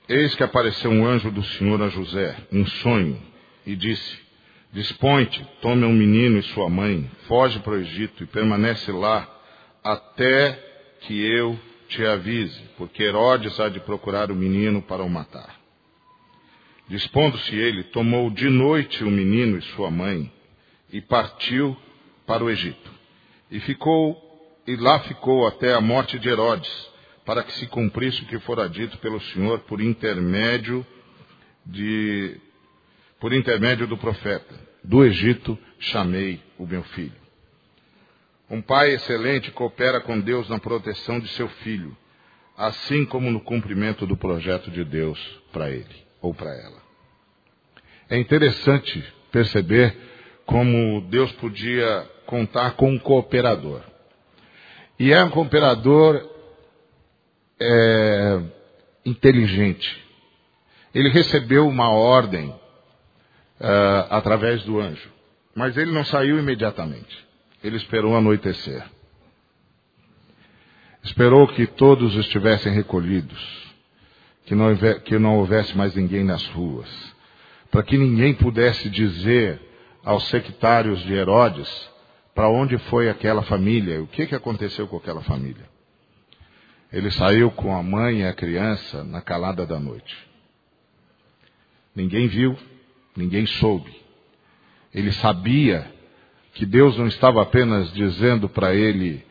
eis 0.09 0.35
que 0.35 0.43
apareceu 0.43 0.91
um 0.91 1.07
anjo 1.07 1.31
do 1.31 1.45
Senhor 1.45 1.81
a 1.81 1.89
José, 1.89 2.37
em 2.51 2.67
sonho, 2.67 3.23
e 3.65 3.77
disse: 3.77 4.19
Dispõe-te, 4.73 5.47
tome 5.63 5.85
um 5.85 5.93
menino 5.93 6.39
e 6.39 6.43
sua 6.43 6.69
mãe, 6.69 7.09
foge 7.29 7.61
para 7.61 7.75
o 7.75 7.77
Egito 7.77 8.25
e 8.25 8.27
permanece 8.27 8.91
lá 8.91 9.33
até 9.83 10.53
que 11.03 11.25
eu 11.25 11.57
te 11.89 12.05
avise, 12.05 12.61
porque 12.77 13.05
Herodes 13.05 13.61
há 13.61 13.69
de 13.69 13.79
procurar 13.79 14.33
o 14.33 14.35
menino 14.35 14.83
para 14.83 15.05
o 15.05 15.09
matar. 15.09 15.55
Dispondo-se 16.89 17.55
ele, 17.55 17.85
tomou 17.85 18.29
de 18.31 18.49
noite 18.49 19.05
o 19.05 19.11
menino 19.11 19.57
e 19.57 19.63
sua 19.63 19.91
mãe 19.91 20.33
e 20.93 21.01
partiu 21.01 21.77
para 22.27 22.43
o 22.43 22.51
Egito. 22.51 22.91
E 23.53 23.61
ficou 23.61 24.21
e 24.67 24.75
lá 24.75 24.99
ficou 25.01 25.47
até 25.47 25.75
a 25.75 25.81
morte 25.81 26.19
de 26.19 26.29
Herodes, 26.29 26.91
para 27.27 27.43
que 27.43 27.53
se 27.55 27.67
cumprisse 27.67 28.23
o 28.23 28.27
que 28.27 28.39
fora 28.39 28.69
dito 28.69 28.97
pelo 28.99 29.21
Senhor 29.21 29.59
por 29.61 29.81
intermédio 29.81 30.87
de 31.67 32.41
por 33.19 33.33
intermédio 33.33 33.87
do 33.89 33.99
profeta. 33.99 34.55
Do 34.85 35.05
Egito 35.05 35.59
chamei 35.81 36.41
o 36.57 36.65
meu 36.65 36.85
filho. 36.85 37.27
Um 38.49 38.63
pai 38.63 38.95
excelente 38.95 39.51
coopera 39.51 40.01
com 40.01 40.21
Deus 40.21 40.49
na 40.49 40.61
proteção 40.61 41.19
de 41.19 41.27
seu 41.31 41.49
filho, 41.49 41.97
assim 42.57 43.05
como 43.05 43.29
no 43.29 43.41
cumprimento 43.41 44.07
do 44.07 44.17
projeto 44.17 44.71
de 44.71 44.85
Deus 44.85 45.19
para 45.53 45.69
ele 45.69 46.07
ou 46.23 46.33
para 46.33 46.55
ela. 46.55 46.81
É 48.09 48.17
interessante 48.17 49.05
perceber 49.33 49.97
como 50.45 51.01
Deus 51.09 51.33
podia 51.33 52.09
contar 52.25 52.77
com 52.77 52.93
um 52.93 52.99
cooperador. 52.99 53.83
E 54.97 55.13
é 55.13 55.25
um 55.25 55.31
cooperador 55.31 56.36
é, 57.61 58.43
inteligente. 59.05 60.05
Ele 60.95 61.09
recebeu 61.11 61.67
uma 61.69 61.91
ordem 61.91 62.49
uh, 62.49 64.07
através 64.11 64.63
do 64.65 64.81
anjo, 64.81 65.11
mas 65.55 65.77
ele 65.77 65.93
não 65.93 66.05
saiu 66.05 66.39
imediatamente. 66.39 67.27
Ele 67.63 67.77
esperou 67.77 68.17
anoitecer. 68.17 68.85
Esperou 71.03 71.47
que 71.49 71.67
todos 71.67 72.15
estivessem 72.17 72.73
recolhidos, 72.73 73.41
que 74.45 74.55
não, 74.55 74.77
que 75.05 75.19
não 75.19 75.39
houvesse 75.39 75.77
mais 75.77 75.95
ninguém 75.95 76.25
nas 76.25 76.45
ruas, 76.49 76.89
para 77.71 77.83
que 77.83 77.97
ninguém 77.97 78.35
pudesse 78.35 78.89
dizer 78.91 79.61
aos 80.05 80.27
sectários 80.29 81.01
de 81.05 81.13
Herodes 81.13 81.69
para 82.35 82.49
onde 82.49 82.77
foi 82.91 83.09
aquela 83.09 83.43
família, 83.43 84.03
o 84.03 84.07
que, 84.07 84.27
que 84.27 84.35
aconteceu 84.35 84.87
com 84.87 84.97
aquela 84.97 85.23
família. 85.23 85.76
Ele 86.97 87.11
saiu 87.11 87.51
com 87.51 87.77
a 87.77 87.83
mãe 87.83 88.21
e 88.21 88.25
a 88.25 88.33
criança 88.33 89.05
na 89.05 89.21
calada 89.21 89.67
da 89.67 89.79
noite. 89.79 90.17
Ninguém 91.95 92.27
viu, 92.27 92.59
ninguém 93.15 93.45
soube. 93.45 93.95
Ele 94.95 95.13
sabia 95.13 95.93
que 96.55 96.65
Deus 96.65 96.97
não 96.97 97.07
estava 97.07 97.43
apenas 97.43 97.93
dizendo 97.93 98.49
para 98.49 98.75
ele 98.75 99.23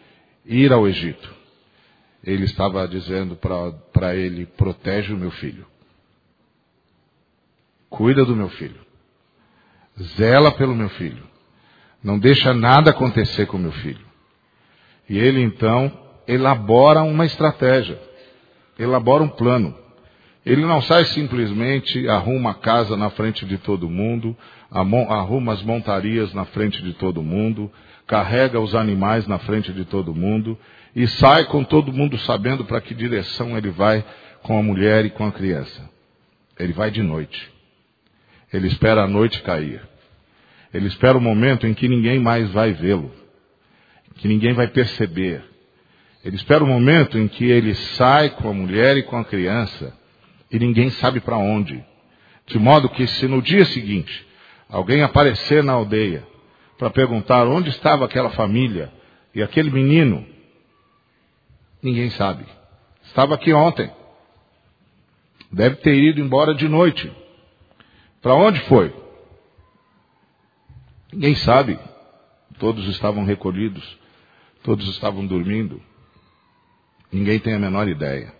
ir 0.45 0.71
ao 0.71 0.87
Egito. 0.87 1.33
Ele 2.23 2.43
estava 2.43 2.87
dizendo 2.87 3.35
para 3.35 4.15
ele: 4.15 4.45
protege 4.45 5.11
o 5.11 5.17
meu 5.17 5.31
filho. 5.31 5.65
Cuida 7.89 8.23
do 8.23 8.35
meu 8.35 8.49
filho. 8.49 8.79
Zela 9.99 10.51
pelo 10.51 10.75
meu 10.75 10.89
filho. 10.89 11.23
Não 12.03 12.19
deixa 12.19 12.53
nada 12.53 12.91
acontecer 12.91 13.47
com 13.47 13.57
o 13.57 13.61
meu 13.61 13.71
filho. 13.71 14.05
E 15.09 15.17
ele 15.17 15.41
então 15.41 16.04
elabora 16.27 17.03
uma 17.03 17.25
estratégia, 17.25 17.99
elabora 18.77 19.23
um 19.23 19.29
plano. 19.29 19.75
Ele 20.45 20.63
não 20.65 20.81
sai 20.81 21.05
simplesmente, 21.05 22.07
arruma 22.07 22.51
a 22.51 22.53
casa 22.53 22.95
na 22.95 23.09
frente 23.09 23.45
de 23.45 23.57
todo 23.57 23.89
mundo, 23.89 24.37
arruma 24.69 25.53
as 25.53 25.61
montarias 25.63 26.33
na 26.33 26.45
frente 26.45 26.81
de 26.83 26.93
todo 26.93 27.23
mundo, 27.23 27.71
carrega 28.05 28.59
os 28.59 28.75
animais 28.75 29.27
na 29.27 29.39
frente 29.39 29.73
de 29.73 29.85
todo 29.85 30.13
mundo 30.13 30.57
e 30.95 31.07
sai 31.07 31.45
com 31.45 31.63
todo 31.63 31.91
mundo 31.91 32.17
sabendo 32.19 32.63
para 32.63 32.79
que 32.79 32.93
direção 32.93 33.57
ele 33.57 33.71
vai 33.71 34.05
com 34.43 34.57
a 34.59 34.61
mulher 34.61 35.05
e 35.05 35.09
com 35.09 35.25
a 35.25 35.31
criança. 35.31 35.89
Ele 36.59 36.73
vai 36.73 36.91
de 36.91 37.01
noite. 37.01 37.51
Ele 38.53 38.67
espera 38.67 39.03
a 39.03 39.07
noite 39.07 39.41
cair. 39.41 39.81
Ele 40.73 40.87
espera 40.87 41.17
o 41.17 41.21
momento 41.21 41.65
em 41.65 41.73
que 41.73 41.87
ninguém 41.87 42.19
mais 42.19 42.49
vai 42.51 42.71
vê-lo, 42.71 43.11
que 44.17 44.27
ninguém 44.27 44.53
vai 44.53 44.67
perceber. 44.67 45.43
Ele 46.25 46.37
espera 46.37 46.63
o 46.63 46.67
momento 46.67 47.19
em 47.19 47.27
que 47.27 47.45
ele 47.45 47.75
sai 47.75 48.31
com 48.31 48.49
a 48.49 48.53
mulher 48.53 48.97
e 48.97 49.03
com 49.03 49.15
a 49.15 49.23
criança 49.23 49.95
e 50.51 50.57
ninguém 50.57 50.89
sabe 50.89 51.19
para 51.19 51.37
onde. 51.37 51.85
De 52.47 52.57
modo 52.57 52.89
que, 52.89 53.05
se 53.05 53.27
no 53.27 53.43
dia 53.43 53.63
seguinte 53.65 54.25
alguém 54.67 55.03
aparecer 55.03 55.63
na 55.63 55.73
aldeia 55.73 56.27
para 56.79 56.89
perguntar 56.89 57.45
onde 57.45 57.69
estava 57.69 58.05
aquela 58.05 58.31
família 58.31 58.91
e 59.35 59.43
aquele 59.43 59.69
menino, 59.69 60.25
ninguém 61.79 62.09
sabe. 62.09 62.43
Estava 63.03 63.35
aqui 63.35 63.53
ontem. 63.53 63.91
Deve 65.51 65.75
ter 65.75 65.93
ido 65.93 66.19
embora 66.19 66.55
de 66.55 66.67
noite. 66.67 67.11
Para 68.19 68.33
onde 68.33 68.59
foi? 68.61 68.91
Ninguém 71.13 71.35
sabe. 71.35 71.77
Todos 72.57 72.87
estavam 72.87 73.25
recolhidos, 73.25 73.99
todos 74.63 74.87
estavam 74.89 75.23
dormindo. 75.27 75.79
Ninguém 77.15 77.39
tem 77.39 77.53
a 77.53 77.59
menor 77.59 77.87
ideia 77.87 78.33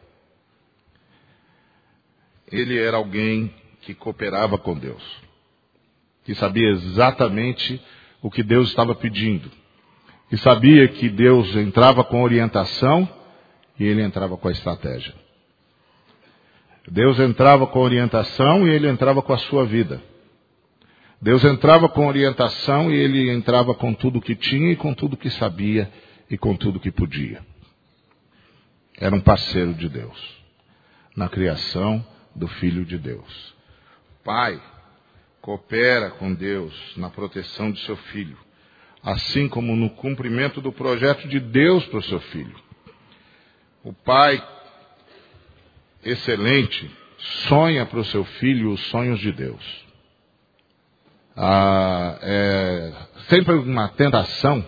ele 2.51 2.77
era 2.77 2.98
alguém 2.98 3.53
que 3.82 3.94
cooperava 3.94 4.58
com 4.58 4.77
Deus, 4.77 5.03
que 6.24 6.34
sabia 6.36 6.70
exatamente 6.70 7.82
o 8.22 8.29
que 8.29 8.44
Deus 8.44 8.70
estava 8.70 8.96
pedindo, 8.96 9.51
que 10.29 10.38
sabia 10.38 10.88
que 10.88 11.10
Deus 11.10 11.55
entrava 11.55 12.03
com 12.03 12.24
orientação 12.24 13.08
e 13.79 13.84
ele 13.84 14.01
entrava 14.01 14.38
com 14.38 14.48
a 14.48 14.51
estratégia. 14.51 15.13
Deus 16.89 17.20
entrava 17.20 17.65
com 17.67 17.79
orientação 17.79 18.67
e 18.67 18.72
ele 18.72 18.88
entrava 18.88 19.22
com 19.22 19.34
a 19.34 19.38
sua 19.38 19.65
vida. 19.65 20.01
Deus 21.20 21.44
entrava 21.44 21.89
com 21.89 22.08
orientação 22.08 22.91
e 22.91 22.96
ele 22.96 23.32
entrava 23.32 23.74
com 23.74 23.94
tudo 23.94 24.22
que 24.22 24.36
tinha 24.36 24.72
e 24.72 24.75
com 24.75 24.94
tudo 24.94 25.17
que 25.17 25.29
sabia 25.32 25.91
e 26.29 26.38
com 26.38 26.55
tudo 26.55 26.79
que 26.79 26.91
podia. 26.91 27.41
Era 28.98 29.16
um 29.16 29.22
parceiro 29.22 29.74
de 29.74 29.90
Deus 29.90 30.44
na 31.16 31.28
criação 31.30 32.06
do 32.36 32.48
Filho 32.48 32.86
de 32.86 32.98
Deus. 32.98 33.56
Pai 34.24 34.62
coopera 35.42 36.12
com 36.12 36.34
Deus 36.34 36.74
na 36.98 37.10
proteção 37.10 37.72
do 37.72 37.78
seu 37.80 37.96
filho, 37.96 38.38
assim 39.04 39.48
como 39.48 39.75
no 39.75 39.92
cumprimento 39.92 40.60
do 40.60 40.72
projeto 40.72 41.28
de 41.28 41.40
Deus 41.40 41.86
para 41.88 42.00
o 42.00 42.04
seu 42.04 42.20
filho. 42.20 42.56
O 43.84 43.94
pai 43.94 44.44
excelente 46.04 46.90
sonha 47.48 47.86
para 47.86 48.00
o 48.00 48.06
seu 48.06 48.24
filho 48.24 48.72
os 48.72 48.82
sonhos 48.88 49.20
de 49.20 49.32
Deus. 49.32 49.86
ah, 51.36 52.18
é 52.22 52.94
sempre 53.30 53.56
uma 53.56 53.90
tentação 53.90 54.66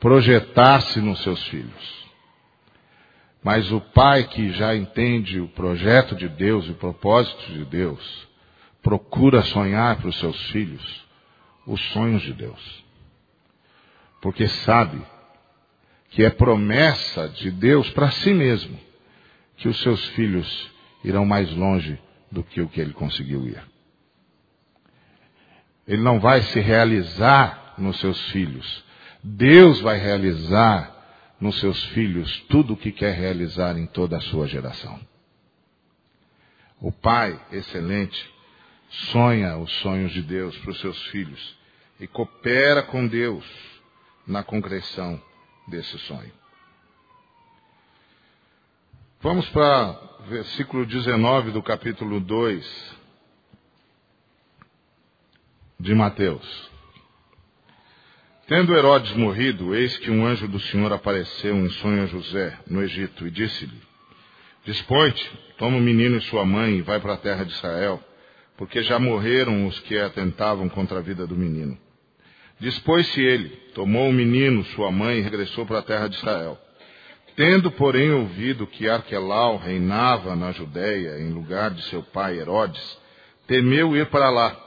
projetar-se 0.00 1.00
nos 1.00 1.22
seus 1.22 1.42
filhos. 1.48 2.03
Mas 3.44 3.70
o 3.70 3.78
pai 3.78 4.24
que 4.24 4.50
já 4.52 4.74
entende 4.74 5.38
o 5.38 5.46
projeto 5.48 6.16
de 6.16 6.26
Deus 6.30 6.66
e 6.66 6.70
o 6.70 6.76
propósito 6.76 7.52
de 7.52 7.66
Deus, 7.66 8.26
procura 8.82 9.42
sonhar 9.42 9.96
para 9.96 10.08
os 10.08 10.18
seus 10.18 10.40
filhos 10.50 11.04
os 11.66 11.80
sonhos 11.92 12.22
de 12.22 12.32
Deus. 12.32 12.84
Porque 14.22 14.48
sabe 14.48 15.00
que 16.08 16.24
é 16.24 16.30
promessa 16.30 17.28
de 17.28 17.50
Deus 17.50 17.90
para 17.90 18.10
si 18.10 18.32
mesmo 18.32 18.78
que 19.58 19.68
os 19.68 19.78
seus 19.82 20.02
filhos 20.08 20.70
irão 21.04 21.26
mais 21.26 21.50
longe 21.54 21.98
do 22.32 22.42
que 22.42 22.62
o 22.62 22.68
que 22.68 22.80
ele 22.80 22.94
conseguiu 22.94 23.46
ir. 23.46 23.62
Ele 25.86 26.00
não 26.00 26.18
vai 26.18 26.40
se 26.40 26.60
realizar 26.60 27.74
nos 27.76 28.00
seus 28.00 28.18
filhos. 28.30 28.84
Deus 29.22 29.80
vai 29.80 29.98
realizar 29.98 30.93
nos 31.40 31.58
seus 31.60 31.82
filhos 31.86 32.40
tudo 32.48 32.74
o 32.74 32.76
que 32.76 32.92
quer 32.92 33.14
realizar 33.14 33.76
em 33.76 33.86
toda 33.86 34.16
a 34.16 34.20
sua 34.20 34.46
geração. 34.46 34.98
O 36.80 36.92
pai 36.92 37.40
excelente 37.52 38.32
sonha 38.88 39.56
os 39.56 39.72
sonhos 39.76 40.12
de 40.12 40.22
Deus 40.22 40.56
para 40.58 40.70
os 40.70 40.80
seus 40.80 41.00
filhos 41.06 41.56
e 41.98 42.06
coopera 42.06 42.82
com 42.82 43.06
Deus 43.06 43.44
na 44.26 44.42
concreção 44.42 45.20
desse 45.66 45.98
sonho. 46.00 46.32
Vamos 49.20 49.48
para 49.48 49.92
versículo 50.28 50.84
19 50.84 51.50
do 51.50 51.62
capítulo 51.62 52.20
2 52.20 52.96
de 55.80 55.94
Mateus. 55.94 56.73
Tendo 58.46 58.76
Herodes 58.76 59.10
morrido, 59.12 59.74
eis 59.74 59.96
que 59.96 60.10
um 60.10 60.26
anjo 60.26 60.46
do 60.46 60.60
Senhor 60.60 60.92
apareceu 60.92 61.56
em 61.56 61.70
sonho 61.70 62.02
a 62.02 62.06
José, 62.06 62.58
no 62.68 62.82
Egito, 62.82 63.26
e 63.26 63.30
disse-lhe: 63.30 63.80
Dispõe-te, 64.66 65.32
toma 65.56 65.78
o 65.78 65.80
menino 65.80 66.18
e 66.18 66.20
sua 66.20 66.44
mãe 66.44 66.76
e 66.76 66.82
vai 66.82 67.00
para 67.00 67.14
a 67.14 67.16
terra 67.16 67.42
de 67.44 67.52
Israel, 67.52 67.98
porque 68.58 68.82
já 68.82 68.98
morreram 68.98 69.66
os 69.66 69.80
que 69.80 69.98
atentavam 69.98 70.68
contra 70.68 70.98
a 70.98 71.02
vida 71.02 71.26
do 71.26 71.34
menino. 71.34 71.78
Dispôs-se 72.60 73.18
ele, 73.18 73.48
tomou 73.74 74.10
o 74.10 74.12
menino, 74.12 74.62
sua 74.76 74.92
mãe, 74.92 75.20
e 75.20 75.22
regressou 75.22 75.64
para 75.64 75.78
a 75.78 75.82
terra 75.82 76.06
de 76.06 76.16
Israel. 76.16 76.58
Tendo, 77.34 77.70
porém, 77.70 78.10
ouvido 78.12 78.66
que 78.66 78.90
Arquelau 78.90 79.56
reinava 79.56 80.36
na 80.36 80.52
Judéia 80.52 81.18
em 81.18 81.32
lugar 81.32 81.70
de 81.70 81.82
seu 81.84 82.02
pai 82.02 82.38
Herodes, 82.38 82.98
temeu 83.46 83.96
ir 83.96 84.04
para 84.06 84.28
lá 84.28 84.64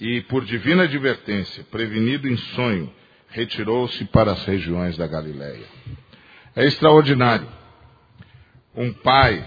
e, 0.00 0.22
por 0.22 0.46
divina 0.46 0.84
advertência, 0.84 1.62
prevenido 1.64 2.26
em 2.26 2.36
sonho, 2.36 2.90
retirou-se 3.28 4.02
para 4.06 4.32
as 4.32 4.42
regiões 4.46 4.96
da 4.96 5.06
Galiléia. 5.06 5.66
É 6.56 6.64
extraordinário. 6.64 7.46
Um 8.74 8.92
pai 8.94 9.46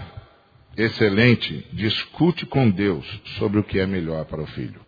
excelente 0.76 1.66
discute 1.72 2.46
com 2.46 2.70
Deus 2.70 3.04
sobre 3.38 3.58
o 3.58 3.64
que 3.64 3.80
é 3.80 3.86
melhor 3.86 4.24
para 4.26 4.42
o 4.42 4.46
filho. 4.46 4.80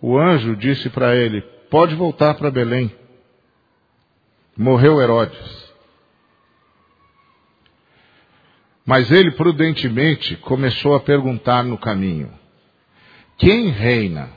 O 0.00 0.16
anjo 0.16 0.54
disse 0.56 0.88
para 0.88 1.16
ele: 1.16 1.42
Pode 1.68 1.96
voltar 1.96 2.34
para 2.34 2.52
Belém. 2.52 2.94
Morreu 4.56 5.00
Herodes. 5.00 5.70
Mas 8.86 9.10
ele 9.10 9.32
prudentemente 9.32 10.36
começou 10.36 10.94
a 10.94 11.00
perguntar 11.00 11.64
no 11.64 11.76
caminho: 11.76 12.39
quem 13.40 13.70
reina 13.70 14.28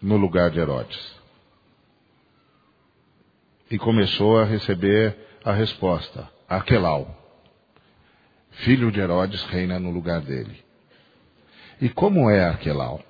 no 0.00 0.18
lugar 0.18 0.50
de 0.50 0.60
Herodes? 0.60 1.16
E 3.70 3.78
começou 3.78 4.38
a 4.38 4.44
receber 4.44 5.16
a 5.42 5.52
resposta: 5.52 6.28
Aquelau, 6.46 7.16
filho 8.50 8.92
de 8.92 9.00
Herodes, 9.00 9.42
reina 9.44 9.80
no 9.80 9.90
lugar 9.90 10.20
dele. 10.20 10.62
E 11.80 11.88
como 11.88 12.28
é 12.28 12.46
Aquelau? 12.46 13.02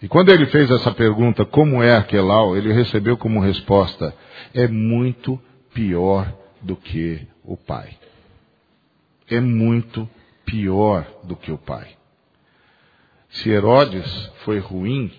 E 0.00 0.08
quando 0.08 0.30
ele 0.30 0.46
fez 0.46 0.70
essa 0.70 0.92
pergunta, 0.92 1.44
como 1.44 1.82
é 1.82 1.94
Aquelau, 1.94 2.56
ele 2.56 2.72
recebeu 2.72 3.18
como 3.18 3.40
resposta: 3.40 4.14
é 4.54 4.66
muito 4.66 5.38
pior 5.74 6.34
do 6.62 6.76
que 6.76 7.26
o 7.44 7.58
pai. 7.58 7.94
É 9.28 9.38
muito 9.38 10.08
pior 10.46 11.06
do 11.24 11.36
que 11.36 11.52
o 11.52 11.58
pai. 11.58 11.94
Se 13.34 13.50
Herodes 13.50 14.30
foi 14.44 14.58
ruim, 14.58 15.12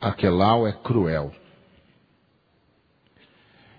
Aquelau 0.00 0.66
é 0.66 0.72
cruel. 0.72 1.32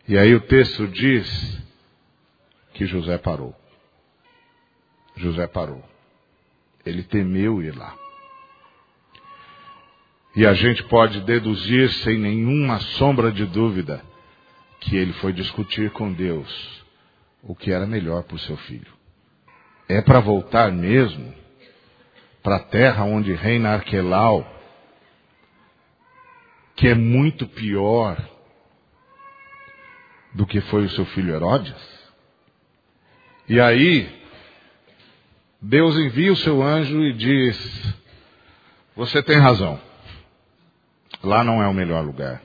E 0.08 0.18
aí 0.18 0.34
o 0.34 0.40
texto 0.42 0.88
diz 0.88 1.62
que 2.74 2.86
José 2.86 3.18
parou. 3.18 3.54
José 5.18 5.48
parou. 5.48 5.84
Ele 6.86 7.04
temeu 7.04 7.62
ir 7.62 7.76
lá. 7.76 7.96
E 10.36 10.46
a 10.46 10.54
gente 10.54 10.84
pode 10.84 11.20
deduzir 11.22 11.90
sem 11.90 12.18
nenhuma 12.18 12.80
sombra 12.80 13.32
de 13.32 13.46
dúvida 13.46 14.04
que 14.80 14.96
ele 14.96 15.14
foi 15.14 15.34
discutir 15.34 15.92
com 15.92 16.12
Deus 16.12 16.84
o 17.44 17.54
que 17.54 17.72
era 17.72 17.86
melhor 17.86 18.24
para 18.24 18.36
o 18.36 18.40
seu 18.40 18.56
filho. 18.58 18.94
É 19.90 20.02
para 20.02 20.20
voltar 20.20 20.72
mesmo 20.72 21.45
para 22.46 22.58
a 22.58 22.64
terra 22.64 23.04
onde 23.04 23.34
reina 23.34 23.74
Arquelau, 23.74 24.46
que 26.76 26.88
é 26.88 26.94
muito 26.94 27.48
pior 27.48 28.24
do 30.32 30.46
que 30.46 30.62
foi 30.62 30.86
o 30.86 30.90
seu 30.92 31.08
filho 31.08 31.34
Herodes? 31.34 31.76
E 33.50 33.60
aí, 33.60 34.24
Deus 35.60 35.96
envia 35.96 36.32
o 36.32 36.36
seu 36.36 36.62
anjo 36.62 37.02
e 37.02 37.14
diz: 37.14 37.96
Você 38.96 39.24
tem 39.24 39.38
razão. 39.38 39.82
Lá 41.24 41.44
não 41.44 41.64
é 41.64 41.68
o 41.68 41.74
melhor 41.74 42.06
lugar. 42.06 42.44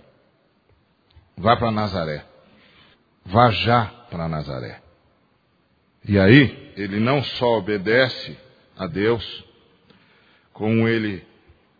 Vá 1.36 1.58
para 1.58 1.70
Nazaré. 1.70 2.24
Vá 3.26 3.50
já 3.50 3.84
para 4.10 4.26
Nazaré. 4.30 4.80
E 6.08 6.18
aí, 6.18 6.72
ele 6.78 6.98
não 6.98 7.22
só 7.22 7.58
obedece 7.58 8.38
a 8.78 8.86
Deus, 8.86 9.49
como 10.60 10.86
ele 10.86 11.24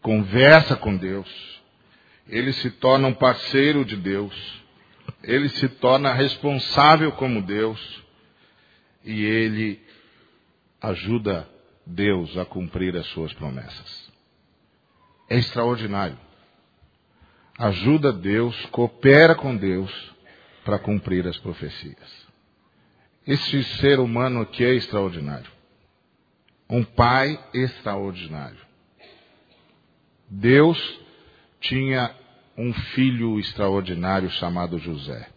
conversa 0.00 0.74
com 0.74 0.96
Deus, 0.96 1.28
ele 2.26 2.50
se 2.50 2.70
torna 2.70 3.08
um 3.08 3.12
parceiro 3.12 3.84
de 3.84 3.94
Deus, 3.94 4.34
ele 5.22 5.50
se 5.50 5.68
torna 5.68 6.14
responsável 6.14 7.12
como 7.12 7.42
Deus 7.42 8.02
e 9.04 9.22
ele 9.22 9.78
ajuda 10.80 11.46
Deus 11.84 12.38
a 12.38 12.46
cumprir 12.46 12.96
as 12.96 13.04
suas 13.08 13.34
promessas. 13.34 14.10
É 15.28 15.36
extraordinário. 15.36 16.18
Ajuda 17.58 18.10
Deus, 18.10 18.56
coopera 18.70 19.34
com 19.34 19.54
Deus 19.54 19.92
para 20.64 20.78
cumprir 20.78 21.28
as 21.28 21.36
profecias. 21.36 22.26
Esse 23.26 23.62
ser 23.62 24.00
humano 24.00 24.40
aqui 24.40 24.64
é 24.64 24.72
extraordinário. 24.72 25.52
Um 26.66 26.82
pai 26.82 27.38
extraordinário. 27.52 28.69
Deus 30.30 30.78
tinha 31.60 32.14
um 32.56 32.72
filho 32.72 33.40
extraordinário 33.40 34.30
chamado 34.30 34.78
José. 34.78 35.28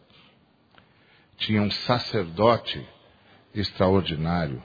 Tinha 1.38 1.63
um 1.63 1.71
sacerdote 1.71 2.79
extraordinário 3.56 4.62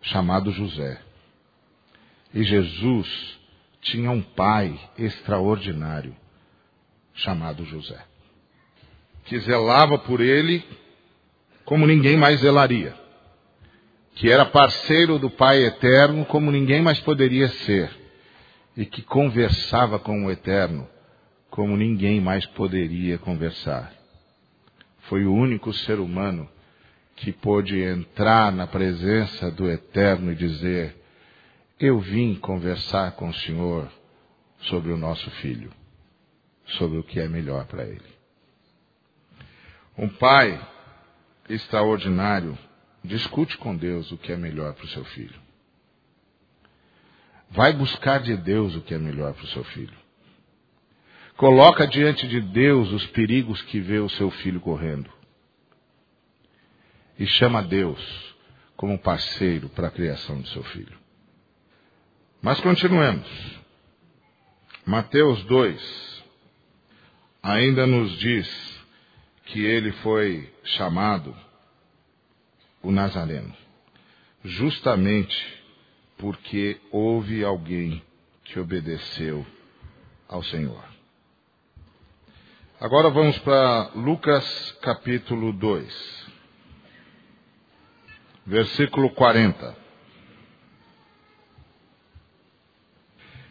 chamado 0.00 0.50
José. 0.50 1.00
E 2.34 2.42
Jesus 2.42 3.38
tinha 3.80 4.10
um 4.10 4.20
pai 4.20 4.78
extraordinário 4.98 6.16
chamado 7.14 7.64
José, 7.64 8.02
que 9.24 9.38
zelava 9.38 9.98
por 9.98 10.20
ele 10.20 10.64
como 11.64 11.86
ninguém 11.86 12.16
mais 12.16 12.40
zelaria, 12.40 12.94
que 14.14 14.30
era 14.30 14.46
parceiro 14.46 15.18
do 15.18 15.30
Pai 15.30 15.62
eterno 15.64 16.24
como 16.24 16.50
ninguém 16.50 16.82
mais 16.82 16.98
poderia 17.00 17.48
ser 17.48 18.01
e 18.76 18.86
que 18.86 19.02
conversava 19.02 19.98
com 19.98 20.24
o 20.24 20.30
Eterno 20.30 20.88
como 21.50 21.76
ninguém 21.76 22.20
mais 22.20 22.46
poderia 22.46 23.18
conversar. 23.18 23.92
Foi 25.00 25.26
o 25.26 25.34
único 25.34 25.72
ser 25.72 26.00
humano 26.00 26.48
que 27.16 27.30
pôde 27.30 27.78
entrar 27.78 28.50
na 28.50 28.66
presença 28.66 29.50
do 29.50 29.68
Eterno 29.68 30.32
e 30.32 30.36
dizer: 30.36 30.96
Eu 31.78 32.00
vim 32.00 32.34
conversar 32.36 33.12
com 33.12 33.28
o 33.28 33.34
Senhor 33.34 33.90
sobre 34.60 34.92
o 34.92 34.96
nosso 34.96 35.30
filho, 35.32 35.70
sobre 36.64 36.98
o 36.98 37.02
que 37.02 37.20
é 37.20 37.28
melhor 37.28 37.66
para 37.66 37.84
ele. 37.84 38.12
Um 39.98 40.08
pai 40.08 40.58
extraordinário 41.48 42.56
discute 43.04 43.58
com 43.58 43.76
Deus 43.76 44.10
o 44.10 44.16
que 44.16 44.32
é 44.32 44.36
melhor 44.36 44.72
para 44.72 44.84
o 44.86 44.88
seu 44.88 45.04
filho. 45.04 45.38
Vai 47.52 47.72
buscar 47.74 48.20
de 48.20 48.36
Deus 48.36 48.74
o 48.74 48.80
que 48.80 48.94
é 48.94 48.98
melhor 48.98 49.34
para 49.34 49.44
o 49.44 49.48
seu 49.48 49.62
filho. 49.64 49.96
Coloca 51.36 51.86
diante 51.86 52.26
de 52.26 52.40
Deus 52.40 52.90
os 52.92 53.06
perigos 53.08 53.60
que 53.62 53.78
vê 53.78 53.98
o 53.98 54.08
seu 54.08 54.30
filho 54.30 54.60
correndo. 54.60 55.10
E 57.18 57.26
chama 57.26 57.62
Deus 57.62 58.34
como 58.74 58.98
parceiro 58.98 59.68
para 59.68 59.88
a 59.88 59.90
criação 59.90 60.40
do 60.40 60.48
seu 60.48 60.62
filho. 60.64 60.96
Mas 62.40 62.58
continuemos. 62.60 63.28
Mateus 64.86 65.44
2 65.44 66.24
ainda 67.42 67.86
nos 67.86 68.18
diz 68.18 68.80
que 69.44 69.62
ele 69.62 69.92
foi 69.92 70.50
chamado 70.64 71.36
o 72.82 72.90
Nazareno, 72.90 73.54
justamente 74.42 75.61
porque 76.22 76.80
houve 76.92 77.42
alguém 77.42 78.00
que 78.44 78.60
obedeceu 78.60 79.44
ao 80.28 80.40
Senhor. 80.44 80.84
Agora 82.80 83.10
vamos 83.10 83.36
para 83.40 83.90
Lucas 83.96 84.78
capítulo 84.80 85.52
2, 85.52 86.26
versículo 88.46 89.10
40. 89.10 89.76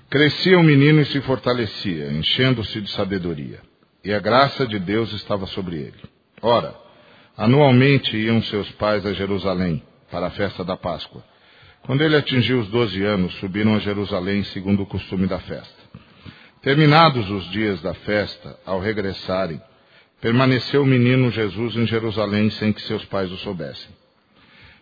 Crescia 0.09 0.57
o 0.57 0.63
menino 0.63 1.01
e 1.01 1.05
se 1.07 1.19
fortalecia, 1.19 2.09
enchendo-se 2.13 2.79
de 2.79 2.89
sabedoria, 2.91 3.61
e 4.01 4.13
a 4.13 4.19
graça 4.19 4.65
de 4.65 4.79
Deus 4.79 5.11
estava 5.11 5.45
sobre 5.47 5.75
ele. 5.75 6.01
Ora, 6.41 6.73
anualmente 7.35 8.15
iam 8.15 8.41
seus 8.43 8.71
pais 8.73 9.05
a 9.05 9.11
Jerusalém 9.11 9.83
para 10.09 10.27
a 10.27 10.31
festa 10.31 10.63
da 10.63 10.77
Páscoa. 10.77 11.30
Quando 11.83 12.03
ele 12.03 12.15
atingiu 12.15 12.59
os 12.59 12.67
doze 12.67 13.03
anos, 13.03 13.33
subiram 13.35 13.75
a 13.75 13.79
Jerusalém 13.79 14.43
segundo 14.45 14.83
o 14.83 14.85
costume 14.85 15.25
da 15.25 15.39
festa. 15.39 15.81
Terminados 16.61 17.29
os 17.29 17.49
dias 17.49 17.81
da 17.81 17.93
festa, 17.93 18.55
ao 18.65 18.79
regressarem, 18.79 19.59
permaneceu 20.21 20.83
o 20.83 20.85
menino 20.85 21.31
Jesus 21.31 21.75
em 21.75 21.87
Jerusalém 21.87 22.51
sem 22.51 22.71
que 22.71 22.81
seus 22.83 23.03
pais 23.05 23.31
o 23.31 23.37
soubessem. 23.37 23.89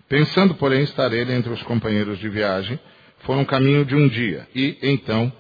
Pensando, 0.10 0.56
porém, 0.56 0.82
estar 0.84 1.14
ele 1.14 1.34
entre 1.34 1.54
os 1.54 1.64
companheiros 1.64 2.20
de 2.20 2.28
viagem, 2.28 2.78
foram 3.20 3.46
caminho 3.46 3.86
de 3.86 3.96
um 3.96 4.08
dia 4.08 4.46
e, 4.54 4.78
então, 4.82 5.32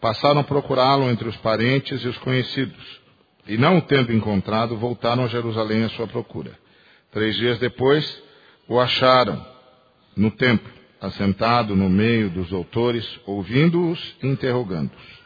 passaram 0.00 0.40
a 0.40 0.44
procurá-lo 0.44 1.08
entre 1.10 1.28
os 1.28 1.36
parentes 1.38 2.02
e 2.02 2.08
os 2.08 2.18
conhecidos. 2.18 3.00
E, 3.46 3.56
não 3.56 3.78
o 3.78 3.82
tendo 3.82 4.12
encontrado, 4.12 4.76
voltaram 4.76 5.24
a 5.24 5.28
Jerusalém 5.28 5.84
à 5.84 5.88
sua 5.90 6.06
procura. 6.06 6.52
Três 7.10 7.36
dias 7.36 7.58
depois, 7.58 8.22
o 8.68 8.78
acharam 8.78 9.42
no 10.14 10.30
templo 10.30 10.76
assentado 11.06 11.74
no 11.74 11.88
meio 11.88 12.30
dos 12.30 12.48
doutores, 12.48 13.20
ouvindo-os 13.26 14.16
e 14.22 14.26
interrogando-os. 14.26 15.16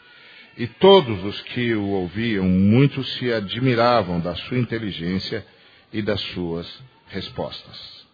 E 0.56 0.66
todos 0.66 1.24
os 1.24 1.40
que 1.42 1.74
o 1.74 1.88
ouviam, 1.88 2.44
muitos 2.44 3.14
se 3.14 3.32
admiravam 3.32 4.20
da 4.20 4.34
sua 4.34 4.58
inteligência 4.58 5.44
e 5.92 6.02
das 6.02 6.20
suas 6.20 6.66
respostas. 7.08 8.06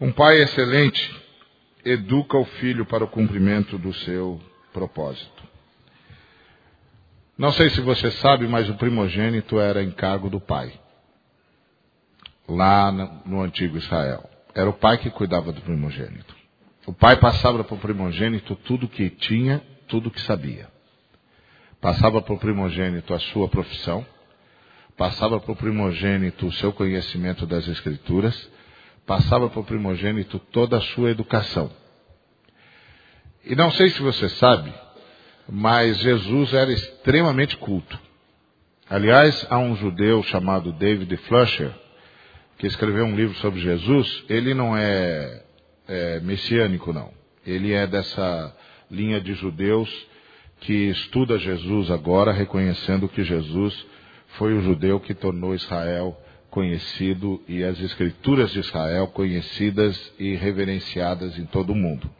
Um 0.00 0.12
pai 0.12 0.42
excelente 0.42 1.14
educa 1.84 2.36
o 2.36 2.44
filho 2.44 2.84
para 2.84 3.04
o 3.04 3.08
cumprimento 3.08 3.78
do 3.78 3.92
seu 3.92 4.40
propósito. 4.72 5.44
Não 7.38 7.52
sei 7.52 7.70
se 7.70 7.80
você 7.80 8.10
sabe, 8.12 8.48
mas 8.48 8.68
o 8.68 8.74
primogênito 8.74 9.60
era 9.60 9.82
encargo 9.82 10.30
do 10.30 10.40
pai, 10.40 10.72
lá 12.48 12.90
no 12.90 13.42
antigo 13.42 13.76
Israel. 13.76 14.35
Era 14.56 14.70
o 14.70 14.72
pai 14.72 14.96
que 14.96 15.10
cuidava 15.10 15.52
do 15.52 15.60
primogênito. 15.60 16.34
O 16.86 16.92
pai 16.92 17.16
passava 17.16 17.62
para 17.62 17.74
o 17.74 17.78
primogênito 17.78 18.56
tudo 18.64 18.88
que 18.88 19.10
tinha, 19.10 19.62
tudo 19.86 20.10
que 20.10 20.20
sabia. 20.22 20.66
Passava 21.78 22.22
para 22.22 22.32
o 22.32 22.38
primogênito 22.38 23.12
a 23.12 23.18
sua 23.18 23.48
profissão, 23.48 24.04
passava 24.96 25.38
para 25.38 25.52
o 25.52 25.56
primogênito 25.56 26.46
o 26.46 26.52
seu 26.52 26.72
conhecimento 26.72 27.44
das 27.44 27.68
Escrituras, 27.68 28.50
passava 29.04 29.50
para 29.50 29.60
o 29.60 29.64
primogênito 29.64 30.38
toda 30.38 30.78
a 30.78 30.80
sua 30.80 31.10
educação. 31.10 31.70
E 33.44 33.54
não 33.54 33.70
sei 33.72 33.90
se 33.90 34.00
você 34.00 34.26
sabe, 34.30 34.72
mas 35.46 35.98
Jesus 35.98 36.54
era 36.54 36.72
extremamente 36.72 37.58
culto. 37.58 38.00
Aliás, 38.88 39.46
há 39.50 39.58
um 39.58 39.76
judeu 39.76 40.22
chamado 40.22 40.72
David 40.72 41.14
Flusher, 41.18 41.74
que 42.58 42.66
escreveu 42.66 43.04
um 43.04 43.14
livro 43.14 43.36
sobre 43.38 43.60
Jesus, 43.60 44.24
ele 44.28 44.54
não 44.54 44.76
é, 44.76 45.42
é 45.88 46.20
messiânico, 46.20 46.92
não. 46.92 47.10
Ele 47.46 47.72
é 47.72 47.86
dessa 47.86 48.54
linha 48.90 49.20
de 49.20 49.34
judeus 49.34 49.88
que 50.60 50.72
estuda 50.88 51.38
Jesus 51.38 51.90
agora, 51.90 52.32
reconhecendo 52.32 53.08
que 53.08 53.22
Jesus 53.22 53.86
foi 54.38 54.54
o 54.54 54.62
judeu 54.62 54.98
que 54.98 55.14
tornou 55.14 55.54
Israel 55.54 56.16
conhecido 56.50 57.42
e 57.46 57.62
as 57.62 57.78
escrituras 57.80 58.50
de 58.50 58.60
Israel 58.60 59.08
conhecidas 59.08 60.12
e 60.18 60.34
reverenciadas 60.34 61.38
em 61.38 61.44
todo 61.44 61.70
o 61.70 61.76
mundo. 61.76 62.10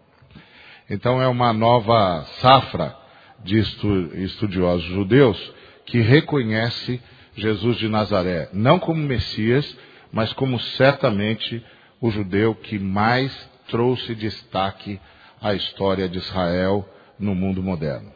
Então 0.90 1.20
é 1.20 1.26
uma 1.26 1.52
nova 1.52 2.22
safra 2.40 2.94
de 3.42 3.58
estudiosos 3.58 4.84
judeus 4.84 5.52
que 5.86 6.00
reconhece 6.00 7.00
Jesus 7.34 7.78
de 7.78 7.88
Nazaré, 7.88 8.48
não 8.52 8.78
como 8.78 9.00
Messias, 9.00 9.76
mas 10.16 10.32
como 10.32 10.58
certamente 10.58 11.62
o 12.00 12.10
judeu 12.10 12.54
que 12.54 12.78
mais 12.78 13.30
trouxe 13.68 14.14
destaque 14.14 14.98
à 15.42 15.52
história 15.52 16.08
de 16.08 16.16
Israel 16.16 16.88
no 17.18 17.34
mundo 17.34 17.62
moderno. 17.62 18.10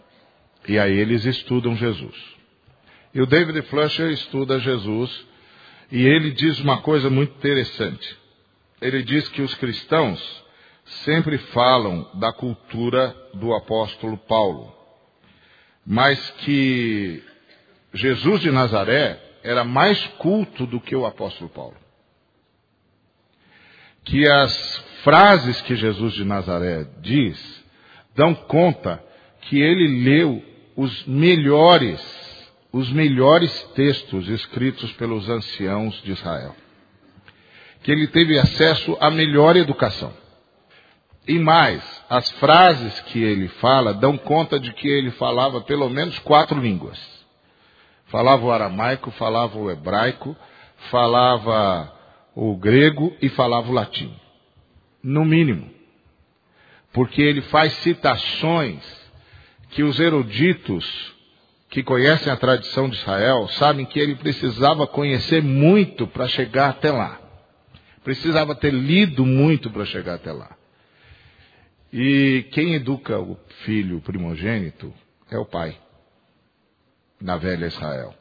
E 0.67 0.79
aí 0.79 0.97
eles 0.99 1.27
estudam 1.27 1.77
Jesus. 1.77 2.17
E 3.13 3.21
o 3.21 3.27
David 3.27 3.61
Flusher 3.69 4.11
estuda 4.13 4.59
Jesus 4.59 5.27
e 5.93 6.07
ele 6.07 6.31
diz 6.31 6.59
uma 6.61 6.81
coisa 6.81 7.11
muito 7.11 7.37
interessante. 7.37 8.17
Ele 8.81 9.03
diz 9.03 9.29
que 9.29 9.43
os 9.43 9.55
cristãos 9.57 10.43
sempre 11.05 11.37
falam 11.37 12.11
da 12.15 12.33
cultura 12.33 13.15
do 13.35 13.53
apóstolo 13.53 14.17
Paulo, 14.17 14.75
mas 15.87 16.31
que 16.39 17.23
Jesus 17.93 18.41
de 18.41 18.51
Nazaré 18.51 19.21
era 19.45 19.65
mais 19.65 20.03
culto 20.17 20.65
do 20.65 20.81
que 20.81 20.97
o 20.97 21.05
apóstolo 21.05 21.51
Paulo 21.51 21.77
que 24.11 24.29
as 24.29 24.85
frases 25.05 25.61
que 25.62 25.77
Jesus 25.77 26.14
de 26.14 26.25
Nazaré 26.25 26.85
diz 27.01 27.64
dão 28.14 28.35
conta 28.35 29.01
que 29.42 29.61
ele 29.61 30.03
leu 30.03 30.42
os 30.77 31.07
melhores, 31.07 32.01
os 32.73 32.90
melhores 32.90 33.62
textos 33.77 34.29
escritos 34.29 34.90
pelos 34.94 35.29
anciãos 35.29 35.94
de 36.03 36.11
Israel. 36.11 36.57
Que 37.85 37.92
ele 37.92 38.09
teve 38.09 38.37
acesso 38.37 38.99
à 39.01 39.12
melhor 39.12 39.57
educação. 39.57 40.12
E 41.29 41.38
mais, 41.38 41.81
as 42.11 42.29
frases 42.33 42.99
que 43.03 43.23
ele 43.23 43.46
fala 43.46 43.94
dão 43.94 44.18
conta 44.18 44.59
de 44.59 44.73
que 44.73 44.88
ele 44.88 45.12
falava 45.12 45.61
pelo 45.61 45.88
menos 45.88 46.18
quatro 46.18 46.59
línguas. 46.59 46.99
Falava 48.07 48.44
o 48.44 48.51
aramaico, 48.51 49.12
falava 49.12 49.57
o 49.57 49.70
hebraico, 49.70 50.37
falava 50.90 52.00
o 52.35 52.57
grego 52.57 53.16
e 53.21 53.29
falava 53.29 53.71
o 53.71 53.73
latim. 53.73 54.14
No 55.03 55.25
mínimo. 55.25 55.71
Porque 56.93 57.23
ele 57.23 57.40
faz 57.43 57.73
citações 57.75 58.83
que 59.71 59.83
os 59.83 59.99
eruditos 60.01 61.14
que 61.69 61.83
conhecem 61.85 62.33
a 62.33 62.37
tradição 62.37 62.88
de 62.88 62.97
Israel 62.97 63.47
sabem 63.49 63.87
que 63.87 63.99
ele 63.99 64.16
precisava 64.16 64.87
conhecer 64.87 65.40
muito 65.40 66.07
para 66.07 66.27
chegar 66.27 66.71
até 66.71 66.90
lá. 66.90 67.21
Precisava 68.03 68.55
ter 68.55 68.73
lido 68.73 69.25
muito 69.25 69.71
para 69.71 69.85
chegar 69.85 70.14
até 70.14 70.33
lá. 70.33 70.57
E 71.93 72.47
quem 72.53 72.75
educa 72.75 73.19
o 73.21 73.38
filho 73.64 74.01
primogênito 74.01 74.93
é 75.31 75.38
o 75.38 75.47
pai, 75.47 75.77
na 77.21 77.37
velha 77.37 77.66
Israel. 77.66 78.14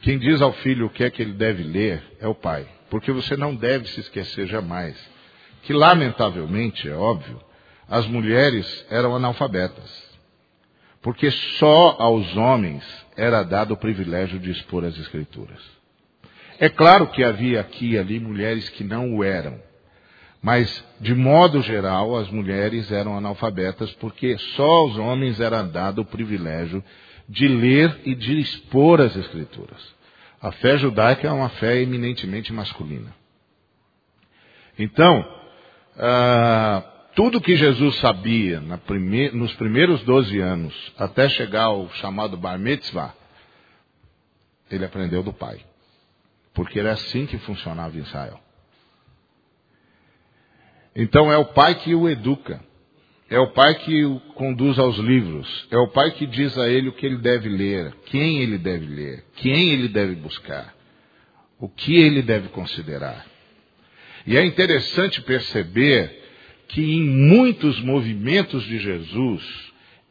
Quem 0.00 0.18
diz 0.18 0.40
ao 0.40 0.52
filho 0.52 0.86
o 0.86 0.90
que 0.90 1.04
é 1.04 1.10
que 1.10 1.22
ele 1.22 1.32
deve 1.32 1.62
ler 1.62 2.02
é 2.20 2.28
o 2.28 2.34
pai. 2.34 2.66
Porque 2.90 3.12
você 3.12 3.36
não 3.36 3.54
deve 3.54 3.86
se 3.88 4.00
esquecer 4.00 4.46
jamais 4.46 4.96
que, 5.62 5.72
lamentavelmente, 5.72 6.88
é 6.88 6.94
óbvio, 6.94 7.40
as 7.88 8.06
mulheres 8.06 8.86
eram 8.90 9.14
analfabetas. 9.14 10.08
Porque 11.02 11.30
só 11.30 11.96
aos 11.98 12.36
homens 12.36 12.84
era 13.16 13.42
dado 13.42 13.74
o 13.74 13.76
privilégio 13.76 14.38
de 14.38 14.50
expor 14.50 14.84
as 14.84 14.98
Escrituras. 14.98 15.60
É 16.58 16.68
claro 16.68 17.08
que 17.08 17.22
havia 17.22 17.60
aqui 17.60 17.92
e 17.92 17.98
ali 17.98 18.18
mulheres 18.18 18.68
que 18.70 18.82
não 18.82 19.14
o 19.14 19.22
eram. 19.22 19.60
Mas, 20.42 20.84
de 21.00 21.14
modo 21.14 21.60
geral, 21.62 22.16
as 22.16 22.30
mulheres 22.30 22.90
eram 22.90 23.16
analfabetas 23.16 23.92
porque 23.94 24.38
só 24.38 24.62
aos 24.64 24.96
homens 24.96 25.40
era 25.40 25.62
dado 25.62 26.02
o 26.02 26.04
privilégio 26.04 26.82
de 27.28 27.46
ler 27.46 28.00
e 28.04 28.14
de 28.14 28.40
expor 28.40 29.00
as 29.00 29.14
Escrituras. 29.14 29.96
A 30.40 30.52
fé 30.52 30.78
judaica 30.78 31.26
é 31.26 31.32
uma 31.32 31.48
fé 31.50 31.80
eminentemente 31.82 32.52
masculina. 32.52 33.14
Então, 34.78 35.26
ah, 35.96 36.82
tudo 37.14 37.40
que 37.40 37.56
Jesus 37.56 37.96
sabia 37.96 38.60
nos 38.60 39.52
primeiros 39.54 40.02
12 40.04 40.38
anos, 40.38 40.92
até 40.96 41.28
chegar 41.28 41.64
ao 41.64 41.90
chamado 41.94 42.36
Bar 42.36 42.58
Mitzvah, 42.58 43.12
ele 44.70 44.84
aprendeu 44.84 45.22
do 45.22 45.32
pai. 45.32 45.58
Porque 46.54 46.78
era 46.78 46.92
assim 46.92 47.26
que 47.26 47.38
funcionava 47.38 47.96
em 47.96 48.02
Israel. 48.02 48.40
Então 50.94 51.32
é 51.32 51.36
o 51.36 51.46
pai 51.46 51.74
que 51.76 51.94
o 51.94 52.08
educa. 52.08 52.60
É 53.30 53.38
o 53.38 53.48
pai 53.48 53.74
que 53.74 54.04
o 54.04 54.20
conduz 54.34 54.78
aos 54.78 54.96
livros. 54.96 55.66
É 55.70 55.76
o 55.76 55.88
pai 55.88 56.12
que 56.12 56.26
diz 56.26 56.56
a 56.56 56.68
ele 56.68 56.88
o 56.88 56.92
que 56.92 57.04
ele 57.04 57.18
deve 57.18 57.48
ler, 57.48 57.94
quem 58.06 58.40
ele 58.40 58.56
deve 58.56 58.86
ler, 58.86 59.24
quem 59.36 59.70
ele 59.72 59.88
deve 59.88 60.14
buscar, 60.14 60.74
o 61.58 61.68
que 61.68 61.96
ele 61.96 62.22
deve 62.22 62.48
considerar. 62.48 63.26
E 64.26 64.36
é 64.36 64.44
interessante 64.44 65.20
perceber 65.22 66.22
que 66.68 66.80
em 66.80 67.02
muitos 67.02 67.80
movimentos 67.80 68.64
de 68.64 68.78
Jesus, 68.78 69.42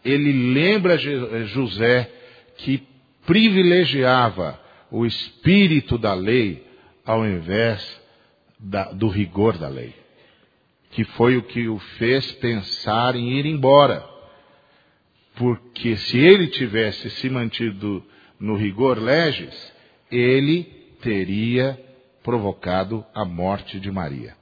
ele 0.05 0.53
lembra 0.53 0.97
José 0.97 2.11
que 2.57 2.83
privilegiava 3.25 4.59
o 4.91 5.05
espírito 5.05 5.97
da 5.97 6.13
lei 6.13 6.65
ao 7.05 7.25
invés 7.25 8.01
da, 8.59 8.91
do 8.91 9.07
rigor 9.07 9.57
da 9.57 9.67
lei 9.67 9.93
que 10.97 11.03
foi 11.03 11.37
o 11.37 11.43
que 11.43 11.67
o 11.67 11.77
fez 11.77 12.31
pensar 12.37 13.15
em 13.15 13.33
ir 13.37 13.45
embora. 13.45 14.03
Porque 15.35 15.95
se 15.95 16.17
ele 16.17 16.47
tivesse 16.47 17.07
se 17.11 17.29
mantido 17.29 18.03
no 18.39 18.55
rigor 18.55 18.97
legis, 18.97 19.73
ele 20.09 20.63
teria 20.99 21.79
provocado 22.23 23.05
a 23.13 23.23
morte 23.23 23.79
de 23.79 23.91
Maria. 23.91 24.35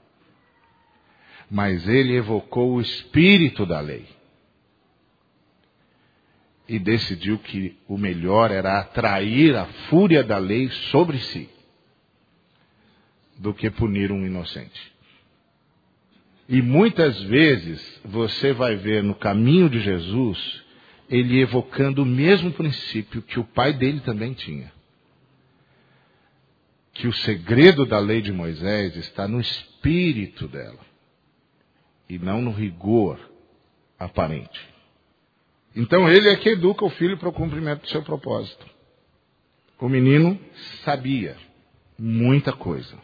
Mas 1.52 1.86
ele 1.90 2.16
evocou 2.16 2.76
o 2.76 2.82
espírito 2.82 3.66
da 3.66 3.82
lei. 3.82 4.08
E 6.70 6.80
decidiu 6.80 7.38
que 7.38 7.78
o 7.86 7.98
melhor 7.98 8.50
era 8.50 8.80
atrair 8.80 9.58
a 9.58 9.66
fúria 9.90 10.24
da 10.24 10.38
lei 10.38 10.70
sobre 10.70 11.20
si, 11.20 11.50
do 13.38 13.54
que 13.54 13.70
punir 13.70 14.10
um 14.10 14.26
inocente. 14.26 14.95
E 16.48 16.62
muitas 16.62 17.20
vezes 17.24 18.02
você 18.06 18.54
vai 18.54 18.76
ver 18.76 19.04
no 19.04 19.16
caminho 19.16 19.70
de 19.70 19.80
Jesus 19.80 20.64
ele 21.10 21.40
evocando 21.40 22.04
o 22.04 22.06
mesmo 22.06 22.52
princípio 22.52 23.22
que 23.22 23.40
o 23.40 23.44
pai 23.44 23.74
dele 23.74 24.00
também 24.02 24.34
tinha. 24.34 24.72
Que 26.94 27.08
o 27.08 27.14
segredo 27.14 27.86
da 27.86 28.00
lei 28.00 28.22
de 28.22 28.32
Moisés 28.32 28.96
está 28.96 29.28
no 29.28 29.40
espírito 29.40 30.48
dela 30.48 30.80
e 32.08 32.18
não 32.18 32.42
no 32.42 32.52
rigor 32.52 33.20
aparente. 34.00 34.60
Então 35.76 36.08
ele 36.08 36.30
é 36.30 36.36
que 36.36 36.50
educa 36.50 36.86
o 36.86 36.90
filho 36.90 37.18
para 37.18 37.30
o 37.30 37.34
cumprimento 37.34 37.82
do 37.82 37.90
seu 37.90 38.02
propósito. 38.04 38.66
O 39.80 39.90
menino 39.90 40.40
sabia 40.84 41.36
muita 41.98 42.54
coisa. 42.54 42.98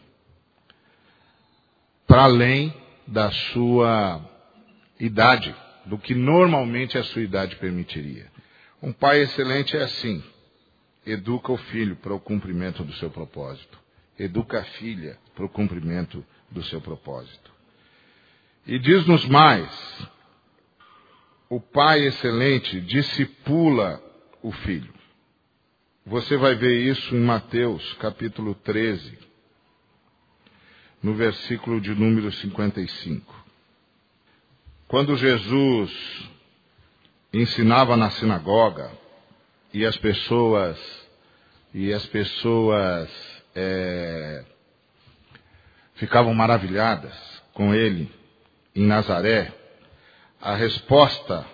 Para 2.06 2.24
além 2.24 2.81
da 3.06 3.30
sua 3.30 4.24
idade, 4.98 5.54
do 5.86 5.98
que 5.98 6.14
normalmente 6.14 6.96
a 6.96 7.04
sua 7.04 7.22
idade 7.22 7.56
permitiria. 7.56 8.30
Um 8.82 8.92
pai 8.92 9.20
excelente 9.20 9.76
é 9.76 9.82
assim: 9.82 10.22
educa 11.06 11.52
o 11.52 11.56
filho 11.56 11.96
para 11.96 12.14
o 12.14 12.20
cumprimento 12.20 12.84
do 12.84 12.92
seu 12.94 13.10
propósito, 13.10 13.78
educa 14.18 14.60
a 14.60 14.64
filha 14.64 15.18
para 15.34 15.44
o 15.44 15.48
cumprimento 15.48 16.24
do 16.50 16.62
seu 16.64 16.80
propósito. 16.80 17.50
E 18.66 18.78
diz-nos 18.78 19.24
mais: 19.26 20.08
o 21.48 21.60
pai 21.60 22.06
excelente 22.06 22.80
discipula 22.80 24.02
o 24.42 24.52
filho. 24.52 24.92
Você 26.04 26.36
vai 26.36 26.54
ver 26.56 26.80
isso 26.80 27.14
em 27.14 27.20
Mateus 27.20 27.92
capítulo 27.94 28.54
13 28.56 29.31
no 31.02 31.14
versículo 31.14 31.80
de 31.80 31.94
número 31.94 32.30
55. 32.30 33.44
Quando 34.86 35.16
Jesus 35.16 35.90
ensinava 37.32 37.96
na 37.96 38.10
sinagoga 38.10 38.90
e 39.72 39.84
as 39.84 39.96
pessoas 39.96 40.78
e 41.74 41.92
as 41.92 42.04
pessoas 42.06 43.10
é, 43.54 44.44
ficavam 45.94 46.34
maravilhadas 46.34 47.14
com 47.54 47.74
ele 47.74 48.10
em 48.76 48.86
Nazaré, 48.86 49.52
a 50.40 50.54
resposta, 50.54 51.46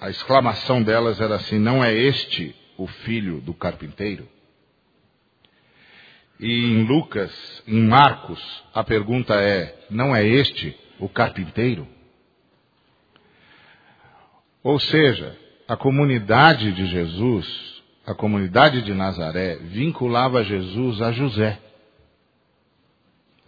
a 0.00 0.10
exclamação 0.10 0.82
delas 0.82 1.20
era 1.20 1.36
assim: 1.36 1.58
não 1.58 1.82
é 1.82 1.94
este 1.94 2.54
o 2.76 2.86
filho 2.86 3.40
do 3.40 3.54
carpinteiro? 3.54 4.28
E 6.38 6.46
em 6.46 6.84
Lucas, 6.84 7.32
em 7.66 7.86
Marcos, 7.86 8.40
a 8.74 8.84
pergunta 8.84 9.34
é: 9.34 9.86
não 9.90 10.14
é 10.14 10.26
este 10.26 10.76
o 10.98 11.08
carpinteiro? 11.08 11.86
Ou 14.62 14.78
seja, 14.78 15.36
a 15.68 15.76
comunidade 15.76 16.72
de 16.72 16.86
Jesus, 16.86 17.82
a 18.06 18.14
comunidade 18.14 18.82
de 18.82 18.92
Nazaré, 18.92 19.56
vinculava 19.56 20.44
Jesus 20.44 21.00
a 21.00 21.12
José. 21.12 21.58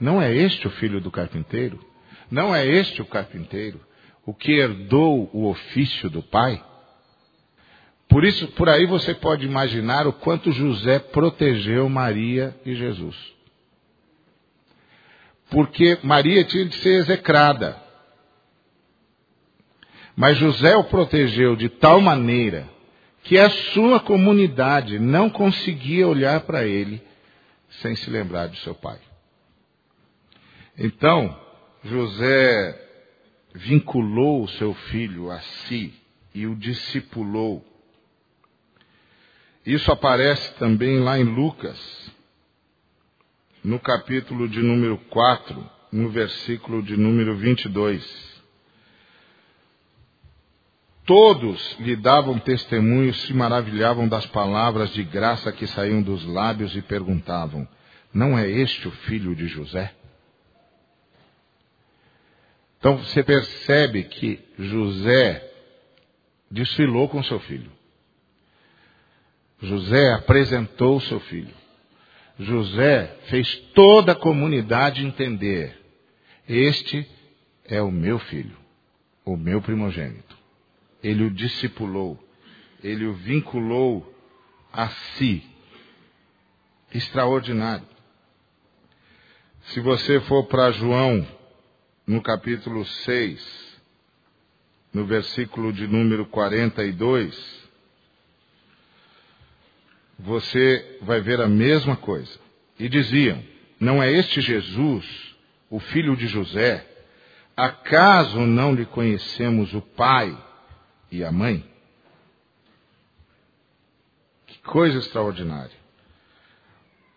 Não 0.00 0.22
é 0.22 0.32
este 0.34 0.66
o 0.66 0.70
filho 0.70 1.00
do 1.00 1.10
carpinteiro? 1.10 1.84
Não 2.30 2.54
é 2.54 2.66
este 2.66 3.02
o 3.02 3.06
carpinteiro, 3.06 3.80
o 4.24 4.32
que 4.32 4.52
herdou 4.52 5.28
o 5.32 5.48
ofício 5.48 6.08
do 6.08 6.22
pai? 6.22 6.62
Por 8.08 8.24
isso, 8.24 8.48
por 8.48 8.68
aí 8.68 8.86
você 8.86 9.14
pode 9.14 9.44
imaginar 9.44 10.06
o 10.06 10.12
quanto 10.12 10.50
José 10.50 10.98
protegeu 10.98 11.88
Maria 11.88 12.56
e 12.64 12.74
Jesus. 12.74 13.16
Porque 15.50 15.98
Maria 16.02 16.42
tinha 16.44 16.64
de 16.64 16.74
ser 16.76 17.00
execrada. 17.00 17.76
Mas 20.16 20.38
José 20.38 20.74
o 20.76 20.84
protegeu 20.84 21.54
de 21.54 21.68
tal 21.68 22.00
maneira 22.00 22.68
que 23.24 23.38
a 23.38 23.50
sua 23.50 24.00
comunidade 24.00 24.98
não 24.98 25.28
conseguia 25.28 26.08
olhar 26.08 26.40
para 26.40 26.64
ele 26.64 27.02
sem 27.68 27.94
se 27.94 28.08
lembrar 28.10 28.48
de 28.48 28.58
seu 28.60 28.74
pai. 28.74 28.98
Então, 30.78 31.38
José 31.84 32.88
vinculou 33.54 34.44
o 34.44 34.48
seu 34.48 34.72
filho 34.72 35.30
a 35.30 35.40
si 35.40 35.92
e 36.34 36.46
o 36.46 36.56
discipulou 36.56 37.67
isso 39.68 39.92
aparece 39.92 40.54
também 40.54 40.98
lá 40.98 41.18
em 41.18 41.24
Lucas, 41.24 41.78
no 43.62 43.78
capítulo 43.78 44.48
de 44.48 44.62
número 44.62 44.96
4, 45.10 45.70
no 45.92 46.08
versículo 46.08 46.82
de 46.82 46.96
número 46.96 47.36
22. 47.36 48.42
Todos 51.04 51.78
lhe 51.80 51.96
davam 51.96 52.38
testemunho, 52.38 53.12
se 53.12 53.34
maravilhavam 53.34 54.08
das 54.08 54.24
palavras 54.24 54.88
de 54.94 55.04
graça 55.04 55.52
que 55.52 55.66
saíam 55.66 56.00
dos 56.00 56.24
lábios 56.24 56.74
e 56.74 56.80
perguntavam: 56.80 57.68
Não 58.12 58.38
é 58.38 58.48
este 58.48 58.88
o 58.88 58.90
filho 58.90 59.36
de 59.36 59.48
José? 59.48 59.94
Então 62.78 62.96
você 62.96 63.22
percebe 63.22 64.04
que 64.04 64.42
José 64.58 65.46
desfilou 66.50 67.06
com 67.06 67.22
seu 67.22 67.38
filho. 67.40 67.77
José 69.60 70.12
apresentou 70.12 71.00
seu 71.00 71.20
filho. 71.20 71.54
José 72.38 73.18
fez 73.24 73.56
toda 73.74 74.12
a 74.12 74.16
comunidade 74.16 75.04
entender: 75.04 75.76
este 76.48 77.06
é 77.64 77.82
o 77.82 77.90
meu 77.90 78.18
filho, 78.18 78.56
o 79.24 79.36
meu 79.36 79.60
primogênito. 79.60 80.36
Ele 81.02 81.24
o 81.24 81.30
discipulou, 81.30 82.18
ele 82.82 83.06
o 83.06 83.14
vinculou 83.14 84.14
a 84.72 84.88
si. 84.88 85.44
Extraordinário. 86.94 87.86
Se 89.60 89.80
você 89.80 90.20
for 90.20 90.46
para 90.46 90.70
João, 90.70 91.26
no 92.06 92.22
capítulo 92.22 92.86
6, 92.86 93.80
no 94.94 95.04
versículo 95.04 95.70
de 95.70 95.86
número 95.86 96.24
42, 96.26 97.67
você 100.18 100.98
vai 101.02 101.20
ver 101.20 101.40
a 101.40 101.46
mesma 101.46 101.96
coisa. 101.96 102.38
E 102.78 102.88
diziam: 102.88 103.42
Não 103.78 104.02
é 104.02 104.10
este 104.10 104.40
Jesus, 104.40 105.36
o 105.70 105.78
filho 105.78 106.16
de 106.16 106.26
José? 106.26 106.84
Acaso 107.56 108.40
não 108.40 108.74
lhe 108.74 108.86
conhecemos 108.86 109.74
o 109.74 109.80
pai 109.80 110.36
e 111.10 111.24
a 111.24 111.32
mãe? 111.32 111.64
Que 114.46 114.58
coisa 114.58 114.98
extraordinária. 114.98 115.76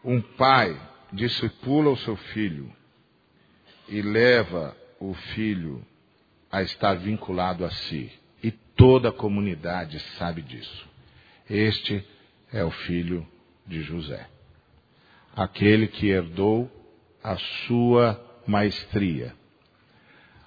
Um 0.03 0.19
pai 0.21 0.79
discipula 1.13 1.91
o 1.91 1.97
seu 1.97 2.15
filho 2.15 2.73
e 3.87 4.01
leva 4.01 4.75
o 4.99 5.13
filho 5.13 5.85
a 6.51 6.63
estar 6.63 6.95
vinculado 6.95 7.63
a 7.63 7.69
si. 7.69 8.11
E 8.43 8.49
toda 8.49 9.09
a 9.09 9.13
comunidade 9.13 9.99
sabe 10.17 10.41
disso. 10.41 10.89
Este 11.47 11.97
é 11.97 12.20
o 12.63 12.71
filho 12.71 13.25
de 13.65 13.81
José. 13.81 14.27
Aquele 15.35 15.87
que 15.87 16.07
herdou 16.07 16.69
a 17.23 17.37
sua 17.67 18.41
maestria. 18.45 19.33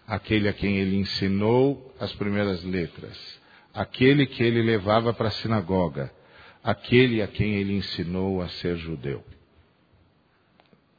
Aquele 0.06 0.48
a 0.48 0.52
quem 0.52 0.76
ele 0.76 0.96
ensinou 0.96 1.94
as 1.98 2.12
primeiras 2.14 2.62
letras. 2.62 3.40
Aquele 3.72 4.26
que 4.26 4.42
ele 4.42 4.62
levava 4.62 5.14
para 5.14 5.28
a 5.28 5.32
sinagoga. 5.32 6.12
Aquele 6.62 7.22
a 7.22 7.26
quem 7.26 7.54
ele 7.54 7.74
ensinou 7.74 8.42
a 8.42 8.48
ser 8.48 8.76
judeu. 8.76 9.24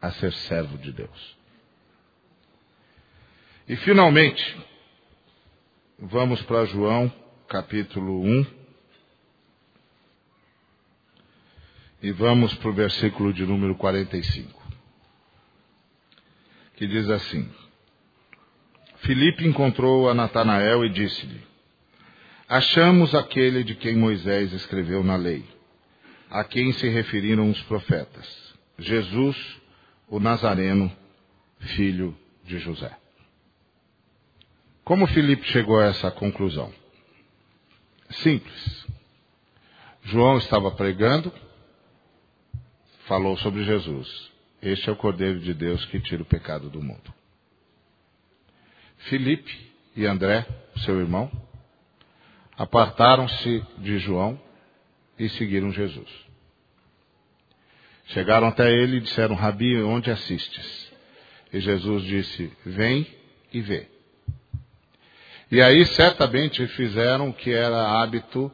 A 0.01 0.11
ser 0.11 0.33
servo 0.33 0.77
de 0.77 0.91
Deus. 0.91 1.37
E 3.67 3.75
finalmente, 3.77 4.57
vamos 5.97 6.41
para 6.43 6.65
João 6.65 7.11
capítulo 7.47 8.21
1. 8.21 8.45
E 12.05 12.11
vamos 12.11 12.53
para 12.53 12.69
o 12.69 12.73
versículo 12.73 13.33
de 13.33 13.43
número 13.47 13.73
45. 13.73 14.61
Que 16.75 16.85
diz 16.85 17.09
assim: 17.09 17.49
Filipe 18.97 19.43
encontrou 19.43 20.07
a 20.07 20.13
Natanael 20.13 20.85
e 20.85 20.89
disse-lhe: 20.91 21.41
Achamos 22.47 23.15
aquele 23.15 23.63
de 23.63 23.73
quem 23.73 23.95
Moisés 23.95 24.53
escreveu 24.53 25.03
na 25.03 25.15
lei, 25.15 25.43
a 26.29 26.43
quem 26.43 26.71
se 26.73 26.87
referiram 26.89 27.49
os 27.49 27.59
profetas, 27.63 28.53
Jesus, 28.77 29.35
o 30.07 30.19
Nazareno, 30.19 30.95
filho 31.57 32.15
de 32.43 32.59
José. 32.59 32.95
Como 34.83 35.07
Filipe 35.07 35.47
chegou 35.47 35.79
a 35.79 35.85
essa 35.85 36.11
conclusão? 36.11 36.71
Simples. 38.11 38.85
João 40.03 40.37
estava 40.37 40.69
pregando, 40.69 41.33
falou 43.07 43.37
sobre 43.37 43.63
Jesus. 43.63 44.31
Este 44.61 44.89
é 44.89 44.91
o 44.91 44.95
Cordeiro 44.95 45.39
de 45.39 45.53
Deus 45.53 45.83
que 45.85 45.99
tira 45.99 46.21
o 46.21 46.25
pecado 46.25 46.69
do 46.69 46.81
mundo. 46.81 47.13
Filipe 48.97 49.71
e 49.95 50.05
André, 50.05 50.45
seu 50.77 50.99
irmão, 50.99 51.31
apartaram-se 52.57 53.63
de 53.77 53.99
João 53.99 54.39
e 55.19 55.29
seguiram 55.29 55.71
Jesus. 55.71 56.09
Chegaram 58.07 58.47
até 58.47 58.71
ele 58.71 58.97
e 58.97 59.01
disseram: 59.01 59.35
Rabi, 59.35 59.81
onde 59.81 60.09
assistes? 60.09 60.91
E 61.53 61.59
Jesus 61.59 62.03
disse: 62.03 62.51
Vem 62.65 63.07
e 63.53 63.61
vê. 63.61 63.87
E 65.51 65.61
aí 65.61 65.85
certamente 65.85 66.65
fizeram 66.69 67.29
o 67.29 67.33
que 67.33 67.51
era 67.51 68.01
hábito 68.01 68.51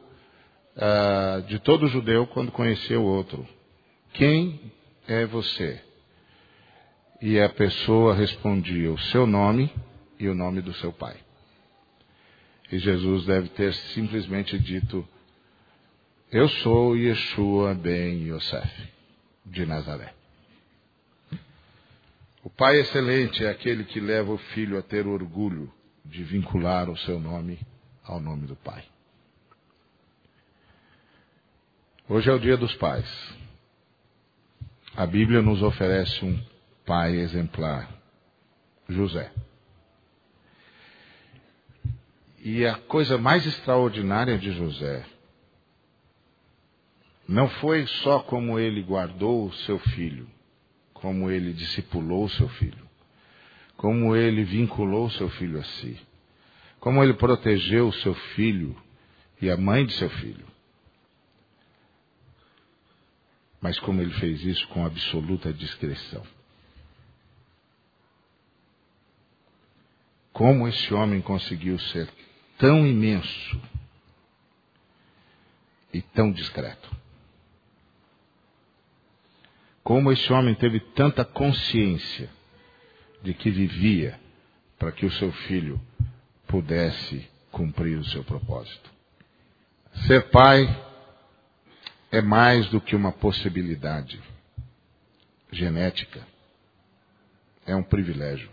uh, 0.76 1.42
de 1.42 1.58
todo 1.58 1.88
judeu 1.88 2.26
quando 2.26 2.52
conhecia 2.52 3.00
o 3.00 3.04
outro. 3.04 3.46
Quem 4.12 4.72
é 5.06 5.24
você? 5.26 5.82
E 7.20 7.40
a 7.40 7.48
pessoa 7.48 8.14
respondia 8.14 8.92
o 8.92 8.98
seu 8.98 9.26
nome 9.26 9.72
e 10.18 10.28
o 10.28 10.34
nome 10.34 10.60
do 10.60 10.74
seu 10.74 10.92
pai. 10.92 11.16
E 12.70 12.78
Jesus 12.78 13.26
deve 13.26 13.48
ter 13.50 13.72
simplesmente 13.94 14.58
dito: 14.58 15.06
Eu 16.30 16.48
sou 16.48 16.96
Yeshua 16.96 17.74
ben 17.74 18.26
Yosef, 18.26 18.88
de 19.46 19.64
Nazaré. 19.64 20.12
O 22.42 22.50
pai 22.50 22.80
excelente 22.80 23.44
é 23.44 23.50
aquele 23.50 23.84
que 23.84 24.00
leva 24.00 24.32
o 24.32 24.38
filho 24.38 24.76
a 24.76 24.82
ter 24.82 25.06
orgulho 25.06 25.72
de 26.04 26.24
vincular 26.24 26.90
o 26.90 26.96
seu 26.98 27.20
nome 27.20 27.58
ao 28.02 28.20
nome 28.20 28.46
do 28.46 28.56
Pai. 28.56 28.84
Hoje 32.08 32.28
é 32.28 32.32
o 32.32 32.40
dia 32.40 32.56
dos 32.56 32.74
pais. 32.74 33.06
A 34.94 35.06
Bíblia 35.06 35.40
nos 35.40 35.62
oferece 35.62 36.22
um 36.22 36.38
pai 36.84 37.16
exemplar, 37.16 37.88
José. 38.86 39.32
E 42.44 42.66
a 42.66 42.74
coisa 42.74 43.16
mais 43.16 43.46
extraordinária 43.46 44.36
de 44.36 44.52
José 44.52 45.02
não 47.26 47.48
foi 47.48 47.86
só 47.86 48.18
como 48.20 48.58
ele 48.58 48.82
guardou 48.82 49.46
o 49.46 49.52
seu 49.52 49.78
filho, 49.78 50.28
como 50.92 51.30
ele 51.30 51.54
discipulou 51.54 52.24
o 52.24 52.30
seu 52.30 52.48
filho, 52.50 52.86
como 53.78 54.14
ele 54.14 54.44
vinculou 54.44 55.08
seu 55.10 55.30
filho 55.30 55.58
a 55.58 55.64
si, 55.64 55.98
como 56.78 57.02
ele 57.02 57.14
protegeu 57.14 57.88
o 57.88 57.92
seu 57.94 58.14
filho 58.34 58.76
e 59.40 59.50
a 59.50 59.56
mãe 59.56 59.86
de 59.86 59.94
seu 59.94 60.10
filho. 60.10 60.51
Mas 63.62 63.78
como 63.78 64.02
ele 64.02 64.12
fez 64.14 64.44
isso 64.44 64.66
com 64.68 64.84
absoluta 64.84 65.52
discrição. 65.52 66.26
Como 70.32 70.66
esse 70.66 70.92
homem 70.92 71.22
conseguiu 71.22 71.78
ser 71.78 72.08
tão 72.58 72.84
imenso 72.84 73.62
e 75.94 76.02
tão 76.02 76.32
discreto? 76.32 76.90
Como 79.84 80.10
esse 80.10 80.32
homem 80.32 80.56
teve 80.56 80.80
tanta 80.80 81.24
consciência 81.24 82.28
de 83.22 83.32
que 83.32 83.50
vivia 83.50 84.18
para 84.76 84.90
que 84.90 85.06
o 85.06 85.12
seu 85.12 85.30
filho 85.30 85.80
pudesse 86.48 87.28
cumprir 87.52 87.96
o 87.98 88.04
seu 88.06 88.24
propósito. 88.24 88.90
Ser 90.06 90.30
pai 90.30 90.66
é 92.12 92.22
mais 92.22 92.68
do 92.68 92.80
que 92.80 92.94
uma 92.94 93.10
possibilidade 93.10 94.22
genética. 95.50 96.24
É 97.66 97.74
um 97.74 97.82
privilégio. 97.82 98.48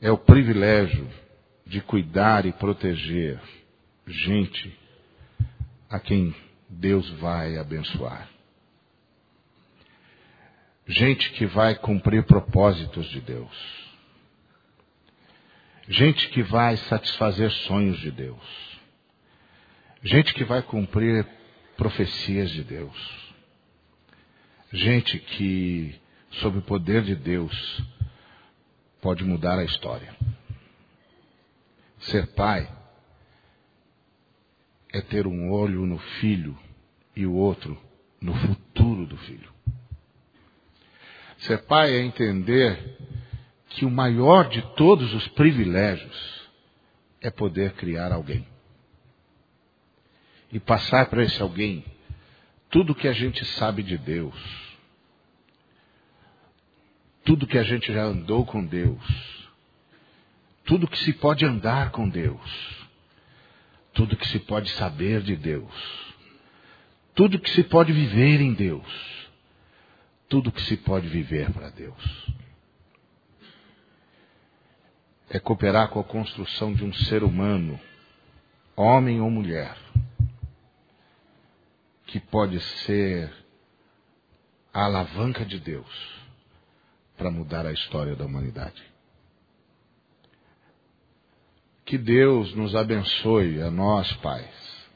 É 0.00 0.10
o 0.10 0.18
privilégio 0.18 1.08
de 1.64 1.80
cuidar 1.80 2.44
e 2.44 2.52
proteger 2.52 3.40
gente 4.06 4.76
a 5.88 6.00
quem 6.00 6.34
Deus 6.68 7.08
vai 7.10 7.56
abençoar 7.56 8.28
gente 10.90 11.30
que 11.32 11.46
vai 11.46 11.74
cumprir 11.76 12.24
propósitos 12.24 13.06
de 13.10 13.20
Deus. 13.20 13.90
Gente 15.88 16.28
que 16.28 16.42
vai 16.42 16.76
satisfazer 16.76 17.50
sonhos 17.50 17.98
de 17.98 18.10
Deus. 18.10 18.69
Gente 20.02 20.32
que 20.32 20.44
vai 20.44 20.62
cumprir 20.62 21.26
profecias 21.76 22.50
de 22.50 22.64
Deus. 22.64 23.34
Gente 24.72 25.18
que, 25.18 25.94
sob 26.30 26.58
o 26.58 26.62
poder 26.62 27.02
de 27.02 27.14
Deus, 27.14 27.82
pode 29.00 29.24
mudar 29.24 29.58
a 29.58 29.64
história. 29.64 30.16
Ser 31.98 32.28
pai 32.28 32.70
é 34.92 35.02
ter 35.02 35.26
um 35.26 35.50
olho 35.50 35.84
no 35.84 35.98
filho 35.98 36.58
e 37.14 37.26
o 37.26 37.34
outro 37.34 37.78
no 38.20 38.34
futuro 38.34 39.04
do 39.06 39.16
filho. 39.18 39.52
Ser 41.38 41.58
pai 41.64 41.94
é 41.94 42.00
entender 42.00 42.96
que 43.70 43.84
o 43.84 43.90
maior 43.90 44.48
de 44.48 44.62
todos 44.76 45.12
os 45.12 45.28
privilégios 45.28 46.48
é 47.20 47.30
poder 47.30 47.72
criar 47.74 48.12
alguém. 48.12 48.49
E 50.52 50.58
passar 50.58 51.06
para 51.06 51.22
esse 51.22 51.40
alguém 51.40 51.84
tudo 52.70 52.94
que 52.94 53.08
a 53.08 53.12
gente 53.12 53.44
sabe 53.44 53.82
de 53.82 53.98
Deus. 53.98 54.34
Tudo 57.24 57.46
que 57.46 57.58
a 57.58 57.62
gente 57.62 57.92
já 57.92 58.04
andou 58.04 58.44
com 58.44 58.64
Deus. 58.64 59.48
Tudo 60.64 60.88
que 60.88 60.98
se 60.98 61.12
pode 61.14 61.44
andar 61.44 61.90
com 61.90 62.08
Deus. 62.08 62.86
Tudo 63.92 64.16
que 64.16 64.26
se 64.28 64.38
pode 64.40 64.70
saber 64.72 65.22
de 65.22 65.36
Deus. 65.36 65.74
Tudo 67.14 67.38
que 67.38 67.50
se 67.50 67.64
pode 67.64 67.92
viver 67.92 68.40
em 68.40 68.54
Deus 68.54 69.20
tudo 70.30 70.52
que 70.52 70.62
se 70.62 70.76
pode 70.76 71.08
viver 71.08 71.52
para 71.52 71.68
Deus. 71.70 72.30
É 75.28 75.40
cooperar 75.40 75.88
com 75.88 75.98
a 75.98 76.04
construção 76.04 76.72
de 76.72 76.84
um 76.84 76.92
ser 76.92 77.24
humano, 77.24 77.78
homem 78.76 79.20
ou 79.20 79.28
mulher, 79.28 79.76
que 82.10 82.20
pode 82.20 82.60
ser 82.60 83.32
a 84.72 84.84
alavanca 84.84 85.44
de 85.44 85.58
Deus 85.58 86.20
para 87.16 87.30
mudar 87.30 87.66
a 87.66 87.72
história 87.72 88.14
da 88.14 88.24
humanidade. 88.24 88.82
Que 91.84 91.98
Deus 91.98 92.54
nos 92.54 92.76
abençoe, 92.76 93.60
a 93.62 93.70
nós, 93.70 94.12
pais. 94.14 94.88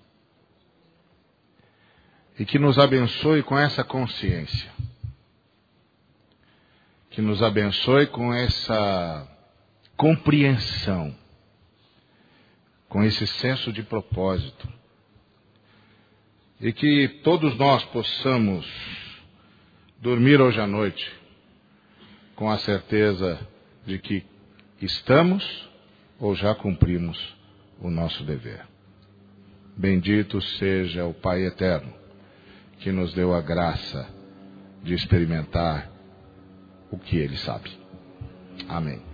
E 2.39 2.45
que 2.45 2.59
nos 2.59 2.79
abençoe 2.79 3.43
com 3.43 3.59
essa 3.59 3.83
consciência 3.83 4.75
que 7.15 7.23
nos 7.23 7.41
abençoe 7.41 8.09
com 8.09 8.35
essa 8.35 9.29
compreensão, 9.97 11.17
com 12.89 13.05
esse 13.05 13.25
senso 13.25 13.73
de 13.73 13.85
propósito. 13.85 14.69
E 16.65 16.73
que 16.73 17.21
todos 17.23 17.55
nós 17.59 17.85
possamos 17.85 18.67
dormir 20.01 20.41
hoje 20.41 20.59
à 20.59 20.67
noite 20.67 21.13
com 22.35 22.51
a 22.51 22.57
certeza 22.57 23.39
de 23.85 23.99
que 23.99 24.25
estamos 24.81 25.45
ou 26.19 26.35
já 26.35 26.55
cumprimos 26.55 27.37
o 27.79 27.91
nosso 27.91 28.25
dever. 28.25 28.67
Bendito 29.77 30.41
seja 30.41 31.05
o 31.05 31.13
Pai 31.13 31.45
eterno 31.45 31.93
que 32.79 32.91
nos 32.91 33.13
deu 33.13 33.35
a 33.35 33.43
graça 33.43 34.09
de 34.83 34.95
experimentar 34.95 35.91
o 36.91 36.99
que 36.99 37.19
ele 37.19 37.37
sabe. 37.37 37.71
Amém. 38.67 39.14